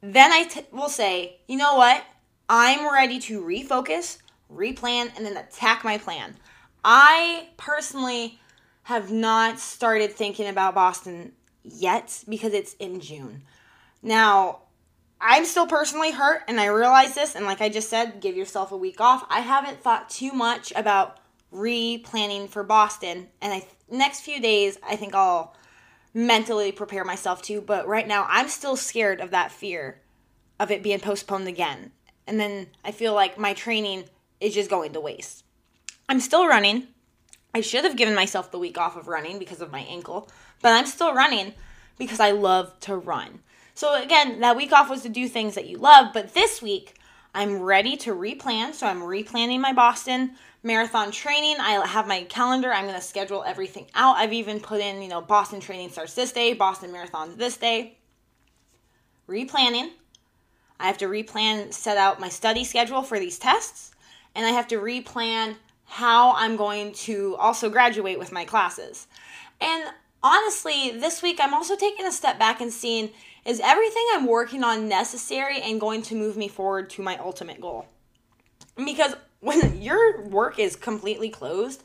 then 0.00 0.32
I 0.32 0.44
t- 0.44 0.66
will 0.70 0.88
say, 0.88 1.38
you 1.48 1.56
know 1.56 1.76
what? 1.76 2.04
I'm 2.48 2.92
ready 2.92 3.18
to 3.20 3.40
refocus, 3.42 4.18
replan, 4.52 5.10
and 5.16 5.24
then 5.24 5.36
attack 5.36 5.82
my 5.82 5.98
plan. 5.98 6.36
I 6.84 7.48
personally 7.56 8.38
have 8.84 9.10
not 9.10 9.58
started 9.58 10.12
thinking 10.12 10.46
about 10.46 10.74
Boston 10.74 11.32
yet 11.62 12.22
because 12.28 12.52
it's 12.52 12.74
in 12.74 13.00
June. 13.00 13.42
Now, 14.02 14.60
I'm 15.20 15.46
still 15.46 15.66
personally 15.66 16.10
hurt 16.10 16.42
and 16.48 16.60
I 16.60 16.66
realize 16.66 17.14
this 17.14 17.34
and 17.34 17.46
like 17.46 17.62
I 17.62 17.70
just 17.70 17.88
said, 17.88 18.20
give 18.20 18.36
yourself 18.36 18.72
a 18.72 18.76
week 18.76 19.00
off. 19.00 19.24
I 19.30 19.40
haven't 19.40 19.80
thought 19.80 20.10
too 20.10 20.32
much 20.32 20.70
about 20.76 21.18
re-planning 21.54 22.48
for 22.48 22.62
Boston 22.62 23.28
and 23.40 23.52
I 23.52 23.66
next 23.90 24.20
few 24.20 24.40
days 24.40 24.76
I 24.86 24.96
think 24.96 25.14
I'll 25.14 25.54
mentally 26.12 26.72
prepare 26.72 27.04
myself 27.04 27.42
to, 27.42 27.60
but 27.60 27.86
right 27.86 28.06
now 28.06 28.26
I'm 28.28 28.48
still 28.48 28.76
scared 28.76 29.20
of 29.20 29.30
that 29.30 29.52
fear 29.52 30.00
of 30.60 30.70
it 30.70 30.82
being 30.82 31.00
postponed 31.00 31.48
again. 31.48 31.92
And 32.26 32.40
then 32.40 32.68
I 32.84 32.92
feel 32.92 33.14
like 33.14 33.38
my 33.38 33.52
training 33.52 34.04
is 34.40 34.54
just 34.54 34.70
going 34.70 34.92
to 34.92 35.00
waste. 35.00 35.44
I'm 36.08 36.20
still 36.20 36.46
running. 36.46 36.88
I 37.54 37.60
should 37.60 37.84
have 37.84 37.96
given 37.96 38.14
myself 38.14 38.50
the 38.50 38.58
week 38.58 38.78
off 38.78 38.96
of 38.96 39.08
running 39.08 39.38
because 39.38 39.60
of 39.60 39.72
my 39.72 39.80
ankle, 39.80 40.30
but 40.60 40.72
I'm 40.72 40.86
still 40.86 41.14
running 41.14 41.54
because 41.98 42.20
I 42.20 42.32
love 42.32 42.78
to 42.80 42.96
run. 42.96 43.40
So 43.74 44.00
again, 44.00 44.40
that 44.40 44.56
week 44.56 44.72
off 44.72 44.90
was 44.90 45.02
to 45.02 45.08
do 45.08 45.28
things 45.28 45.54
that 45.54 45.68
you 45.68 45.78
love, 45.78 46.12
but 46.12 46.34
this 46.34 46.62
week 46.62 46.94
I'm 47.34 47.60
ready 47.60 47.96
to 47.98 48.14
replan. 48.14 48.74
So 48.74 48.86
I'm 48.86 49.00
replanning 49.00 49.60
my 49.60 49.72
Boston 49.72 50.36
marathon 50.64 51.12
training. 51.12 51.56
I 51.60 51.86
have 51.86 52.08
my 52.08 52.24
calendar. 52.24 52.72
I'm 52.72 52.86
going 52.86 52.96
to 52.96 53.00
schedule 53.00 53.44
everything 53.46 53.86
out. 53.94 54.16
I've 54.16 54.32
even 54.32 54.58
put 54.58 54.80
in, 54.80 55.02
you 55.02 55.08
know, 55.08 55.20
Boston 55.20 55.60
training 55.60 55.90
starts 55.90 56.14
this 56.14 56.32
day, 56.32 56.54
Boston 56.54 56.90
marathon 56.90 57.36
this 57.36 57.56
day. 57.56 57.98
Replanning. 59.28 59.90
I 60.80 60.86
have 60.86 60.98
to 60.98 61.06
replan, 61.06 61.72
set 61.72 61.96
out 61.96 62.18
my 62.18 62.28
study 62.28 62.64
schedule 62.64 63.02
for 63.02 63.20
these 63.20 63.38
tests, 63.38 63.92
and 64.34 64.44
I 64.44 64.50
have 64.50 64.66
to 64.68 64.76
replan 64.76 65.54
how 65.84 66.34
I'm 66.34 66.56
going 66.56 66.92
to 66.92 67.36
also 67.36 67.70
graduate 67.70 68.18
with 68.18 68.32
my 68.32 68.44
classes. 68.44 69.06
And 69.60 69.84
honestly, 70.22 70.90
this 70.90 71.22
week 71.22 71.38
I'm 71.40 71.54
also 71.54 71.76
taking 71.76 72.06
a 72.06 72.12
step 72.12 72.38
back 72.38 72.60
and 72.60 72.72
seeing 72.72 73.10
is 73.44 73.60
everything 73.62 74.04
I'm 74.12 74.26
working 74.26 74.64
on 74.64 74.88
necessary 74.88 75.60
and 75.60 75.80
going 75.80 76.02
to 76.02 76.14
move 76.14 76.36
me 76.36 76.48
forward 76.48 76.88
to 76.90 77.02
my 77.02 77.18
ultimate 77.18 77.60
goal? 77.60 77.86
Because 78.76 79.14
when 79.44 79.82
your 79.82 80.22
work 80.22 80.58
is 80.58 80.74
completely 80.74 81.28
closed, 81.28 81.82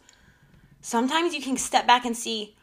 sometimes 0.82 1.36
you 1.36 1.41
can 1.41 1.58
step 1.58 1.86
back 1.86 2.06
and 2.06 2.15
see, 2.15 2.56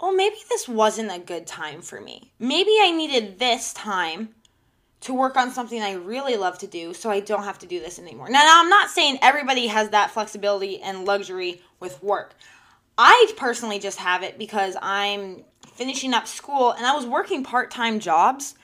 oh, 0.00 0.12
maybe 0.12 0.36
this 0.48 0.68
wasn't 0.68 1.12
a 1.12 1.18
good 1.18 1.46
time 1.46 1.80
for 1.80 2.00
me. 2.00 2.32
Maybe 2.38 2.72
I 2.80 2.90
needed 2.90 3.38
this 3.38 3.72
time 3.72 4.30
to 5.02 5.14
work 5.14 5.36
on 5.36 5.52
something 5.52 5.80
I 5.80 5.92
really 5.92 6.36
love 6.36 6.58
to 6.58 6.66
do 6.66 6.92
so 6.92 7.08
I 7.08 7.20
don't 7.20 7.44
have 7.44 7.60
to 7.60 7.66
do 7.66 7.78
this 7.78 7.98
anymore. 7.98 8.28
Now, 8.28 8.42
now, 8.42 8.60
I'm 8.60 8.68
not 8.68 8.90
saying 8.90 9.18
everybody 9.22 9.68
has 9.68 9.90
that 9.90 10.10
flexibility 10.10 10.80
and 10.82 11.04
luxury 11.04 11.62
with 11.78 12.02
work. 12.02 12.34
I 12.98 13.32
personally 13.36 13.78
just 13.78 13.98
have 13.98 14.22
it 14.22 14.38
because 14.38 14.76
I'm 14.82 15.44
finishing 15.72 16.12
up 16.12 16.26
school 16.26 16.72
and 16.72 16.84
I 16.84 16.94
was 16.94 17.06
working 17.06 17.44
part 17.44 17.70
time 17.70 18.00
jobs 18.00 18.56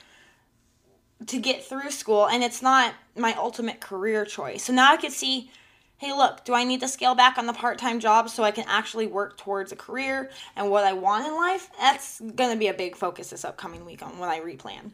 to 1.25 1.39
get 1.39 1.63
through 1.63 1.91
school 1.91 2.27
and 2.27 2.43
it's 2.43 2.61
not 2.61 2.93
my 3.15 3.33
ultimate 3.33 3.81
career 3.81 4.25
choice. 4.25 4.63
So 4.63 4.73
now 4.73 4.91
I 4.91 4.97
could 4.97 5.11
see 5.11 5.49
hey, 5.97 6.13
look, 6.13 6.45
do 6.45 6.53
I 6.53 6.63
need 6.63 6.79
to 6.81 6.87
scale 6.87 7.15
back 7.15 7.37
on 7.37 7.47
the 7.47 7.53
part 7.53 7.79
time 7.79 7.99
job 7.99 8.29
so 8.29 8.43
I 8.43 8.51
can 8.51 8.65
actually 8.67 9.07
work 9.07 9.37
towards 9.37 9.71
a 9.71 9.75
career 9.75 10.29
and 10.55 10.69
what 10.69 10.83
I 10.83 10.93
want 10.93 11.25
in 11.25 11.35
life? 11.35 11.69
That's 11.79 12.19
going 12.19 12.51
to 12.51 12.57
be 12.57 12.67
a 12.67 12.73
big 12.73 12.95
focus 12.95 13.31
this 13.31 13.45
upcoming 13.45 13.85
week 13.85 14.03
on 14.03 14.19
when 14.19 14.29
I 14.29 14.39
replan. 14.39 14.91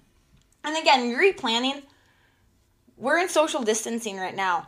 And 0.63 0.77
again, 0.77 1.13
replanning, 1.13 1.83
we're 2.97 3.19
in 3.19 3.27
social 3.27 3.63
distancing 3.63 4.17
right 4.17 4.35
now. 4.35 4.67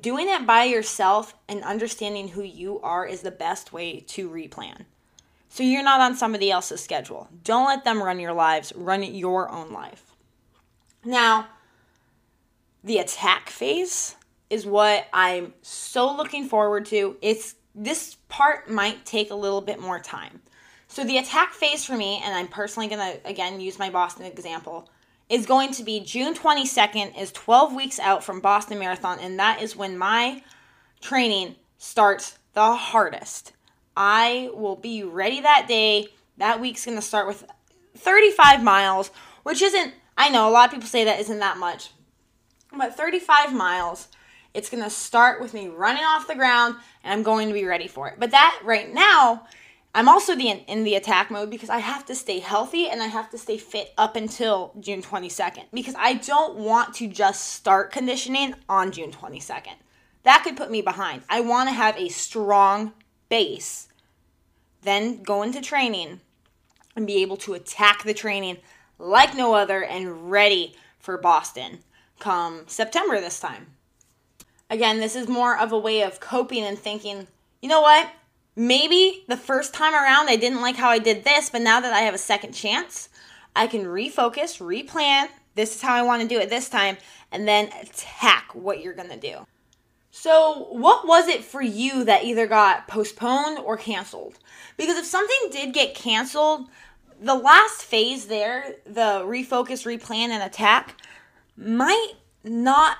Doing 0.00 0.28
it 0.28 0.46
by 0.46 0.64
yourself 0.64 1.34
and 1.48 1.62
understanding 1.62 2.28
who 2.28 2.42
you 2.42 2.80
are 2.80 3.06
is 3.06 3.20
the 3.20 3.30
best 3.30 3.72
way 3.72 4.00
to 4.08 4.30
replan. 4.30 4.86
So 5.50 5.62
you're 5.62 5.84
not 5.84 6.00
on 6.00 6.16
somebody 6.16 6.50
else's 6.50 6.82
schedule. 6.82 7.28
Don't 7.44 7.66
let 7.66 7.84
them 7.84 8.02
run 8.02 8.18
your 8.18 8.32
lives, 8.32 8.72
run 8.74 9.02
your 9.02 9.50
own 9.50 9.72
life. 9.72 10.15
Now, 11.06 11.46
the 12.82 12.98
attack 12.98 13.48
phase 13.48 14.16
is 14.50 14.66
what 14.66 15.06
I'm 15.12 15.54
so 15.62 16.14
looking 16.14 16.48
forward 16.48 16.86
to. 16.86 17.16
It's 17.22 17.54
this 17.74 18.16
part 18.28 18.68
might 18.68 19.04
take 19.06 19.30
a 19.30 19.34
little 19.34 19.60
bit 19.60 19.80
more 19.80 20.00
time. 20.00 20.40
So 20.88 21.04
the 21.04 21.18
attack 21.18 21.52
phase 21.52 21.84
for 21.84 21.96
me, 21.96 22.20
and 22.24 22.34
I'm 22.34 22.48
personally 22.48 22.88
gonna 22.88 23.14
again 23.24 23.60
use 23.60 23.78
my 23.78 23.90
Boston 23.90 24.26
example, 24.26 24.88
is 25.28 25.46
going 25.46 25.72
to 25.72 25.82
be 25.82 26.00
June 26.00 26.34
22nd, 26.34 27.20
is 27.20 27.32
12 27.32 27.74
weeks 27.74 27.98
out 27.98 28.24
from 28.24 28.40
Boston 28.40 28.78
Marathon, 28.78 29.18
and 29.20 29.38
that 29.38 29.62
is 29.62 29.76
when 29.76 29.98
my 29.98 30.42
training 31.00 31.56
starts 31.78 32.38
the 32.54 32.74
hardest. 32.74 33.52
I 33.96 34.50
will 34.54 34.76
be 34.76 35.02
ready 35.02 35.40
that 35.40 35.66
day. 35.68 36.08
That 36.38 36.60
week's 36.60 36.84
to 36.84 37.02
start 37.02 37.26
with 37.26 37.46
35 37.96 38.62
miles, 38.62 39.10
which 39.42 39.62
isn't, 39.62 39.94
I 40.16 40.28
know 40.30 40.48
a 40.48 40.50
lot 40.50 40.66
of 40.66 40.72
people 40.72 40.88
say 40.88 41.04
that 41.04 41.20
isn't 41.20 41.38
that 41.38 41.58
much, 41.58 41.90
but 42.76 42.96
35 42.96 43.54
miles. 43.54 44.08
It's 44.54 44.70
going 44.70 44.82
to 44.82 44.90
start 44.90 45.42
with 45.42 45.52
me 45.52 45.68
running 45.68 46.04
off 46.04 46.26
the 46.26 46.34
ground, 46.34 46.76
and 47.04 47.12
I'm 47.12 47.22
going 47.22 47.48
to 47.48 47.54
be 47.54 47.66
ready 47.66 47.88
for 47.88 48.08
it. 48.08 48.14
But 48.18 48.30
that 48.30 48.58
right 48.64 48.92
now 48.92 49.46
I'm 49.96 50.10
also 50.10 50.36
the, 50.36 50.50
in 50.50 50.84
the 50.84 50.94
attack 50.94 51.30
mode 51.30 51.48
because 51.48 51.70
I 51.70 51.78
have 51.78 52.04
to 52.04 52.14
stay 52.14 52.38
healthy 52.38 52.86
and 52.86 53.02
I 53.02 53.06
have 53.06 53.30
to 53.30 53.38
stay 53.38 53.56
fit 53.56 53.94
up 53.96 54.14
until 54.14 54.74
June 54.78 55.00
22nd 55.00 55.64
because 55.72 55.94
I 55.98 56.12
don't 56.12 56.58
want 56.58 56.92
to 56.96 57.08
just 57.08 57.54
start 57.54 57.92
conditioning 57.92 58.54
on 58.68 58.92
June 58.92 59.10
22nd. 59.10 59.72
That 60.24 60.42
could 60.44 60.54
put 60.54 60.70
me 60.70 60.82
behind. 60.82 61.22
I 61.30 61.40
want 61.40 61.70
to 61.70 61.74
have 61.74 61.96
a 61.96 62.10
strong 62.10 62.92
base, 63.30 63.88
then 64.82 65.22
go 65.22 65.42
into 65.42 65.62
training 65.62 66.20
and 66.94 67.06
be 67.06 67.22
able 67.22 67.38
to 67.38 67.54
attack 67.54 68.04
the 68.04 68.12
training 68.12 68.58
like 68.98 69.34
no 69.34 69.54
other 69.54 69.82
and 69.82 70.30
ready 70.30 70.74
for 70.98 71.18
Boston 71.18 71.80
come 72.18 72.64
September 72.66 73.20
this 73.20 73.40
time. 73.40 73.66
Again, 74.68 75.00
this 75.00 75.14
is 75.14 75.28
more 75.28 75.58
of 75.58 75.72
a 75.72 75.78
way 75.78 76.02
of 76.02 76.20
coping 76.20 76.64
and 76.64 76.78
thinking, 76.78 77.26
you 77.60 77.68
know 77.68 77.82
what? 77.82 78.10
maybe 78.56 79.22
the 79.28 79.36
first 79.36 79.74
time 79.74 79.94
around 79.94 80.28
I 80.28 80.36
didn't 80.36 80.62
like 80.62 80.76
how 80.76 80.88
I 80.88 80.98
did 80.98 81.22
this, 81.22 81.50
but 81.50 81.60
now 81.60 81.78
that 81.80 81.92
I 81.92 82.00
have 82.00 82.14
a 82.14 82.18
second 82.18 82.52
chance, 82.52 83.10
I 83.54 83.66
can 83.66 83.84
refocus, 83.84 84.58
replan. 84.58 85.28
This 85.54 85.76
is 85.76 85.82
how 85.82 85.94
I 85.94 86.02
want 86.02 86.22
to 86.22 86.28
do 86.28 86.40
it 86.40 86.50
this 86.50 86.68
time, 86.68 86.96
and 87.30 87.46
then 87.46 87.70
attack 87.80 88.54
what 88.54 88.82
you're 88.82 88.94
going 88.94 89.10
to 89.10 89.16
do. 89.16 89.46
So, 90.10 90.68
what 90.70 91.06
was 91.06 91.28
it 91.28 91.44
for 91.44 91.60
you 91.62 92.04
that 92.04 92.24
either 92.24 92.46
got 92.46 92.88
postponed 92.88 93.58
or 93.58 93.76
canceled? 93.76 94.38
Because 94.78 94.96
if 94.96 95.04
something 95.04 95.50
did 95.50 95.74
get 95.74 95.94
canceled, 95.94 96.68
the 97.20 97.34
last 97.34 97.82
phase 97.82 98.26
there, 98.26 98.76
the 98.84 99.22
refocus, 99.24 99.84
replan, 99.84 100.28
and 100.28 100.42
attack, 100.42 101.00
might 101.56 102.12
not 102.44 102.98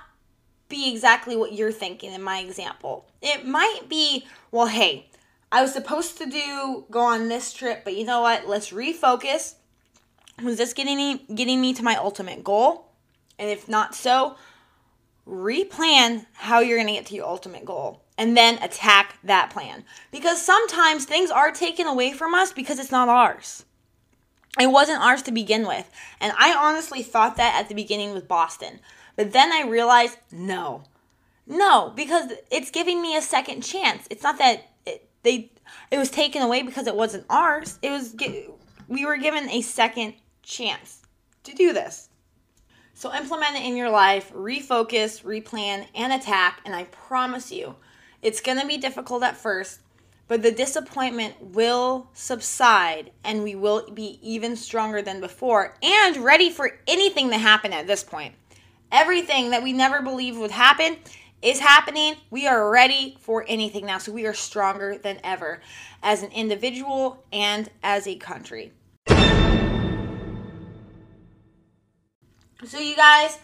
be 0.68 0.90
exactly 0.90 1.36
what 1.36 1.52
you're 1.52 1.72
thinking 1.72 2.12
in 2.12 2.22
my 2.22 2.38
example. 2.38 3.06
It 3.22 3.46
might 3.46 3.82
be, 3.88 4.26
well, 4.50 4.66
hey, 4.66 5.08
I 5.52 5.62
was 5.62 5.72
supposed 5.72 6.18
to 6.18 6.26
do 6.26 6.84
go 6.90 7.00
on 7.00 7.28
this 7.28 7.52
trip, 7.52 7.84
but 7.84 7.96
you 7.96 8.04
know 8.04 8.20
what? 8.20 8.48
Let's 8.48 8.70
refocus. 8.70 9.54
Was 10.42 10.58
this 10.58 10.74
getting 10.74 10.96
me 10.96 11.24
getting 11.34 11.60
me 11.60 11.72
to 11.74 11.82
my 11.82 11.96
ultimate 11.96 12.42
goal? 12.44 12.86
And 13.38 13.48
if 13.50 13.68
not 13.68 13.94
so, 13.94 14.36
replan 15.26 16.26
how 16.32 16.60
you're 16.60 16.78
going 16.78 16.88
to 16.88 16.92
get 16.94 17.06
to 17.06 17.14
your 17.14 17.26
ultimate 17.26 17.64
goal 17.64 18.02
and 18.18 18.36
then 18.36 18.62
attack 18.62 19.18
that 19.24 19.50
plan. 19.50 19.84
Because 20.10 20.42
sometimes 20.42 21.04
things 21.04 21.30
are 21.30 21.52
taken 21.52 21.86
away 21.86 22.12
from 22.12 22.34
us 22.34 22.52
because 22.52 22.78
it's 22.78 22.90
not 22.90 23.08
ours. 23.08 23.64
It 24.58 24.70
wasn't 24.70 25.02
ours 25.02 25.22
to 25.22 25.32
begin 25.32 25.66
with. 25.66 25.90
And 26.20 26.32
I 26.38 26.54
honestly 26.54 27.02
thought 27.02 27.36
that 27.36 27.58
at 27.60 27.68
the 27.68 27.74
beginning 27.74 28.12
with 28.14 28.28
Boston. 28.28 28.80
But 29.16 29.32
then 29.32 29.52
I 29.52 29.68
realized 29.68 30.18
no. 30.32 30.84
No, 31.46 31.92
because 31.94 32.32
it's 32.50 32.70
giving 32.70 33.00
me 33.00 33.16
a 33.16 33.22
second 33.22 33.62
chance. 33.62 34.06
It's 34.10 34.22
not 34.22 34.38
that 34.38 34.68
they 35.22 35.50
it 35.90 35.98
was 35.98 36.10
taken 36.10 36.42
away 36.42 36.62
because 36.62 36.86
it 36.86 36.96
wasn't 36.96 37.26
ours. 37.28 37.78
It 37.82 37.90
was 37.90 38.14
we 38.88 39.04
were 39.04 39.16
given 39.16 39.48
a 39.50 39.62
second 39.62 40.14
chance 40.42 41.02
to 41.44 41.54
do 41.54 41.72
this. 41.72 42.08
So 42.94 43.14
implement 43.14 43.56
it 43.56 43.64
in 43.64 43.76
your 43.76 43.90
life, 43.90 44.32
refocus, 44.32 45.22
replan, 45.22 45.86
and 45.94 46.12
attack. 46.12 46.60
And 46.64 46.74
I 46.74 46.84
promise 46.84 47.52
you, 47.52 47.74
it's 48.22 48.40
going 48.40 48.58
to 48.58 48.66
be 48.66 48.78
difficult 48.78 49.22
at 49.22 49.36
first, 49.36 49.80
but 50.28 50.42
the 50.42 50.50
disappointment 50.50 51.34
will 51.40 52.08
subside 52.12 53.12
and 53.24 53.42
we 53.42 53.54
will 53.54 53.88
be 53.90 54.18
even 54.22 54.56
stronger 54.56 55.02
than 55.02 55.20
before 55.20 55.74
and 55.82 56.16
ready 56.18 56.50
for 56.50 56.78
anything 56.86 57.30
to 57.30 57.38
happen 57.38 57.72
at 57.72 57.86
this 57.86 58.02
point. 58.02 58.34
Everything 58.90 59.50
that 59.50 59.62
we 59.62 59.72
never 59.72 60.02
believed 60.02 60.38
would 60.38 60.50
happen 60.50 60.96
is 61.42 61.60
happening. 61.60 62.14
We 62.30 62.46
are 62.46 62.70
ready 62.70 63.16
for 63.20 63.44
anything 63.46 63.86
now. 63.86 63.98
So 63.98 64.12
we 64.12 64.26
are 64.26 64.34
stronger 64.34 64.98
than 64.98 65.20
ever 65.22 65.60
as 66.02 66.22
an 66.22 66.30
individual 66.32 67.24
and 67.32 67.68
as 67.82 68.06
a 68.06 68.16
country. 68.16 68.72
So, 72.64 72.80
you 72.80 72.96
guys, 72.96 73.38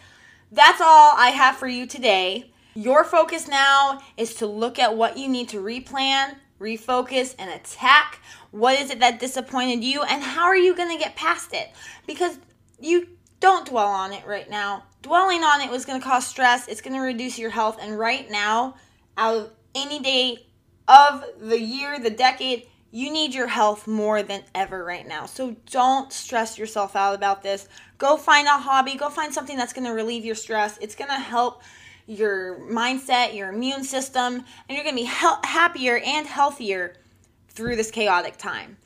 that's 0.50 0.80
all 0.80 1.14
I 1.16 1.32
have 1.34 1.56
for 1.56 1.68
you 1.68 1.86
today. 1.86 2.50
Your 2.74 3.04
focus 3.04 3.46
now 3.46 4.00
is 4.16 4.34
to 4.36 4.46
look 4.46 4.78
at 4.78 4.96
what 4.96 5.18
you 5.18 5.28
need 5.28 5.50
to 5.50 5.58
replan, 5.58 6.36
refocus, 6.62 7.34
and 7.38 7.50
attack. 7.50 8.20
What 8.52 8.78
is 8.80 8.90
it 8.90 9.00
that 9.00 9.18
disappointed 9.18 9.82
you, 9.84 10.02
and 10.02 10.22
how 10.22 10.44
are 10.44 10.56
you 10.56 10.74
going 10.74 10.96
to 10.96 11.02
get 11.02 11.16
past 11.16 11.52
it? 11.52 11.70
Because 12.06 12.38
you 12.80 13.08
don't 13.40 13.66
dwell 13.66 13.88
on 13.88 14.12
it 14.12 14.26
right 14.26 14.48
now. 14.48 14.84
Dwelling 15.02 15.42
on 15.42 15.60
it 15.60 15.70
was 15.70 15.84
going 15.84 16.00
to 16.00 16.06
cause 16.06 16.26
stress, 16.26 16.68
it's 16.68 16.80
going 16.80 16.94
to 16.94 17.02
reduce 17.02 17.38
your 17.38 17.50
health, 17.50 17.78
and 17.80 17.98
right 17.98 18.30
now, 18.30 18.76
out 19.18 19.36
of 19.36 19.50
any 19.74 19.98
day 19.98 20.46
of 20.88 21.24
the 21.40 21.60
year, 21.60 21.98
the 21.98 22.10
decade, 22.10 22.68
you 22.90 23.10
need 23.10 23.34
your 23.34 23.46
health 23.46 23.86
more 23.86 24.22
than 24.22 24.44
ever 24.54 24.84
right 24.84 25.08
now. 25.08 25.24
So 25.26 25.56
don't 25.70 26.12
stress 26.12 26.58
yourself 26.58 26.94
out 26.94 27.14
about 27.14 27.42
this. 27.42 27.68
Go 27.96 28.16
find 28.16 28.46
a 28.46 28.50
hobby, 28.50 28.96
go 28.96 29.08
find 29.08 29.32
something 29.32 29.56
that's 29.56 29.72
going 29.72 29.86
to 29.86 29.92
relieve 29.92 30.24
your 30.24 30.34
stress. 30.34 30.78
It's 30.78 30.94
going 30.94 31.08
to 31.08 31.16
help 31.16 31.62
your 32.06 32.58
mindset, 32.60 33.34
your 33.34 33.50
immune 33.50 33.84
system, 33.84 34.34
and 34.34 34.44
you're 34.68 34.84
going 34.84 34.96
to 34.96 35.02
be 35.02 35.08
he- 35.08 35.48
happier 35.48 35.98
and 35.98 36.26
healthier 36.26 36.96
through 37.48 37.76
this 37.76 37.90
chaotic 37.90 38.36
time. 38.36 38.76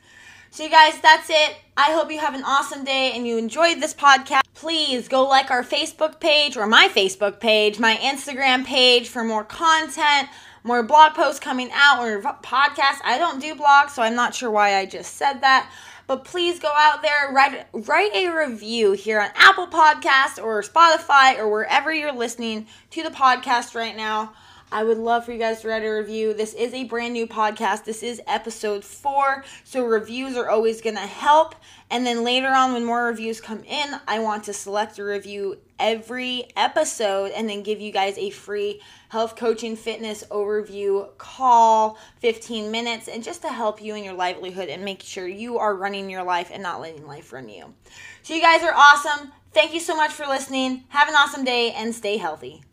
So, 0.51 0.63
you 0.63 0.69
guys, 0.69 0.99
that's 1.01 1.29
it. 1.29 1.57
I 1.75 1.91
hope 1.91 2.11
you 2.11 2.19
have 2.19 2.33
an 2.33 2.43
awesome 2.43 2.83
day 2.83 3.11
and 3.13 3.27
you 3.27 3.37
enjoyed 3.37 3.79
this 3.81 3.93
podcast. 3.93 4.41
Please 4.53 5.07
go 5.07 5.27
like 5.27 5.51
our 5.51 5.63
Facebook 5.63 6.19
page 6.19 6.57
or 6.57 6.65
my 6.65 6.87
Facebook 6.87 7.39
page, 7.39 7.79
my 7.79 7.95
Instagram 7.97 8.65
page 8.65 9.09
for 9.09 9.23
more 9.23 9.43
content 9.43 10.29
more 10.67 10.83
blog 10.83 11.13
posts 11.13 11.39
coming 11.39 11.69
out 11.73 12.05
or 12.05 12.21
podcasts. 12.21 12.99
I 13.03 13.17
don't 13.17 13.41
do 13.41 13.55
blogs, 13.55 13.91
so 13.91 14.01
I'm 14.01 14.15
not 14.15 14.35
sure 14.35 14.51
why 14.51 14.75
I 14.75 14.85
just 14.85 15.15
said 15.15 15.41
that. 15.41 15.71
But 16.07 16.23
please 16.23 16.57
go 16.59 16.71
out 16.73 17.01
there, 17.01 17.31
write 17.33 17.67
write 17.73 18.15
a 18.15 18.29
review 18.29 18.93
here 18.93 19.19
on 19.19 19.29
Apple 19.35 19.67
Podcast 19.67 20.41
or 20.41 20.61
Spotify 20.63 21.37
or 21.37 21.49
wherever 21.49 21.93
you're 21.93 22.13
listening 22.13 22.67
to 22.91 23.03
the 23.03 23.09
podcast 23.09 23.75
right 23.75 23.95
now. 23.95 24.33
I 24.69 24.83
would 24.83 24.97
love 24.97 25.23
for 25.23 25.31
you 25.31 25.39
guys 25.39 25.61
to 25.61 25.69
write 25.69 25.85
a 25.85 25.89
review. 25.89 26.33
This 26.33 26.53
is 26.53 26.73
a 26.73 26.83
brand 26.83 27.13
new 27.13 27.25
podcast. 27.25 27.85
This 27.85 28.03
is 28.03 28.21
episode 28.27 28.83
four. 28.83 29.45
So 29.63 29.85
reviews 29.85 30.35
are 30.35 30.49
always 30.49 30.81
going 30.81 30.97
to 30.97 31.01
help. 31.01 31.55
And 31.89 32.05
then 32.05 32.25
later 32.25 32.49
on, 32.49 32.73
when 32.73 32.83
more 32.83 33.05
reviews 33.05 33.39
come 33.39 33.63
in, 33.63 33.95
I 34.09 34.19
want 34.19 34.43
to 34.45 34.53
select 34.53 34.99
a 34.99 35.05
review 35.05 35.59
every 35.79 36.49
episode 36.57 37.31
and 37.31 37.47
then 37.47 37.63
give 37.63 37.79
you 37.79 37.93
guys 37.93 38.17
a 38.17 38.29
free 38.29 38.81
health 39.07 39.37
coaching 39.37 39.77
fitness 39.77 40.25
overview 40.29 41.15
call 41.17 41.97
15 42.17 42.69
minutes 42.69 43.07
and 43.07 43.23
just 43.23 43.43
to 43.43 43.47
help 43.47 43.81
you 43.81 43.95
in 43.95 44.03
your 44.03 44.15
livelihood 44.15 44.67
and 44.67 44.83
make 44.83 45.01
sure 45.01 45.27
you 45.27 45.57
are 45.59 45.75
running 45.75 46.09
your 46.09 46.23
life 46.23 46.49
and 46.51 46.61
not 46.61 46.81
letting 46.81 47.07
life 47.07 47.31
run 47.31 47.47
you. 47.47 47.73
So, 48.21 48.33
you 48.33 48.41
guys 48.41 48.63
are 48.63 48.73
awesome. 48.75 49.31
Thank 49.53 49.73
you 49.73 49.79
so 49.79 49.95
much 49.95 50.11
for 50.11 50.25
listening. 50.27 50.83
Have 50.89 51.07
an 51.07 51.15
awesome 51.15 51.45
day 51.45 51.71
and 51.71 51.95
stay 51.95 52.17
healthy. 52.17 52.63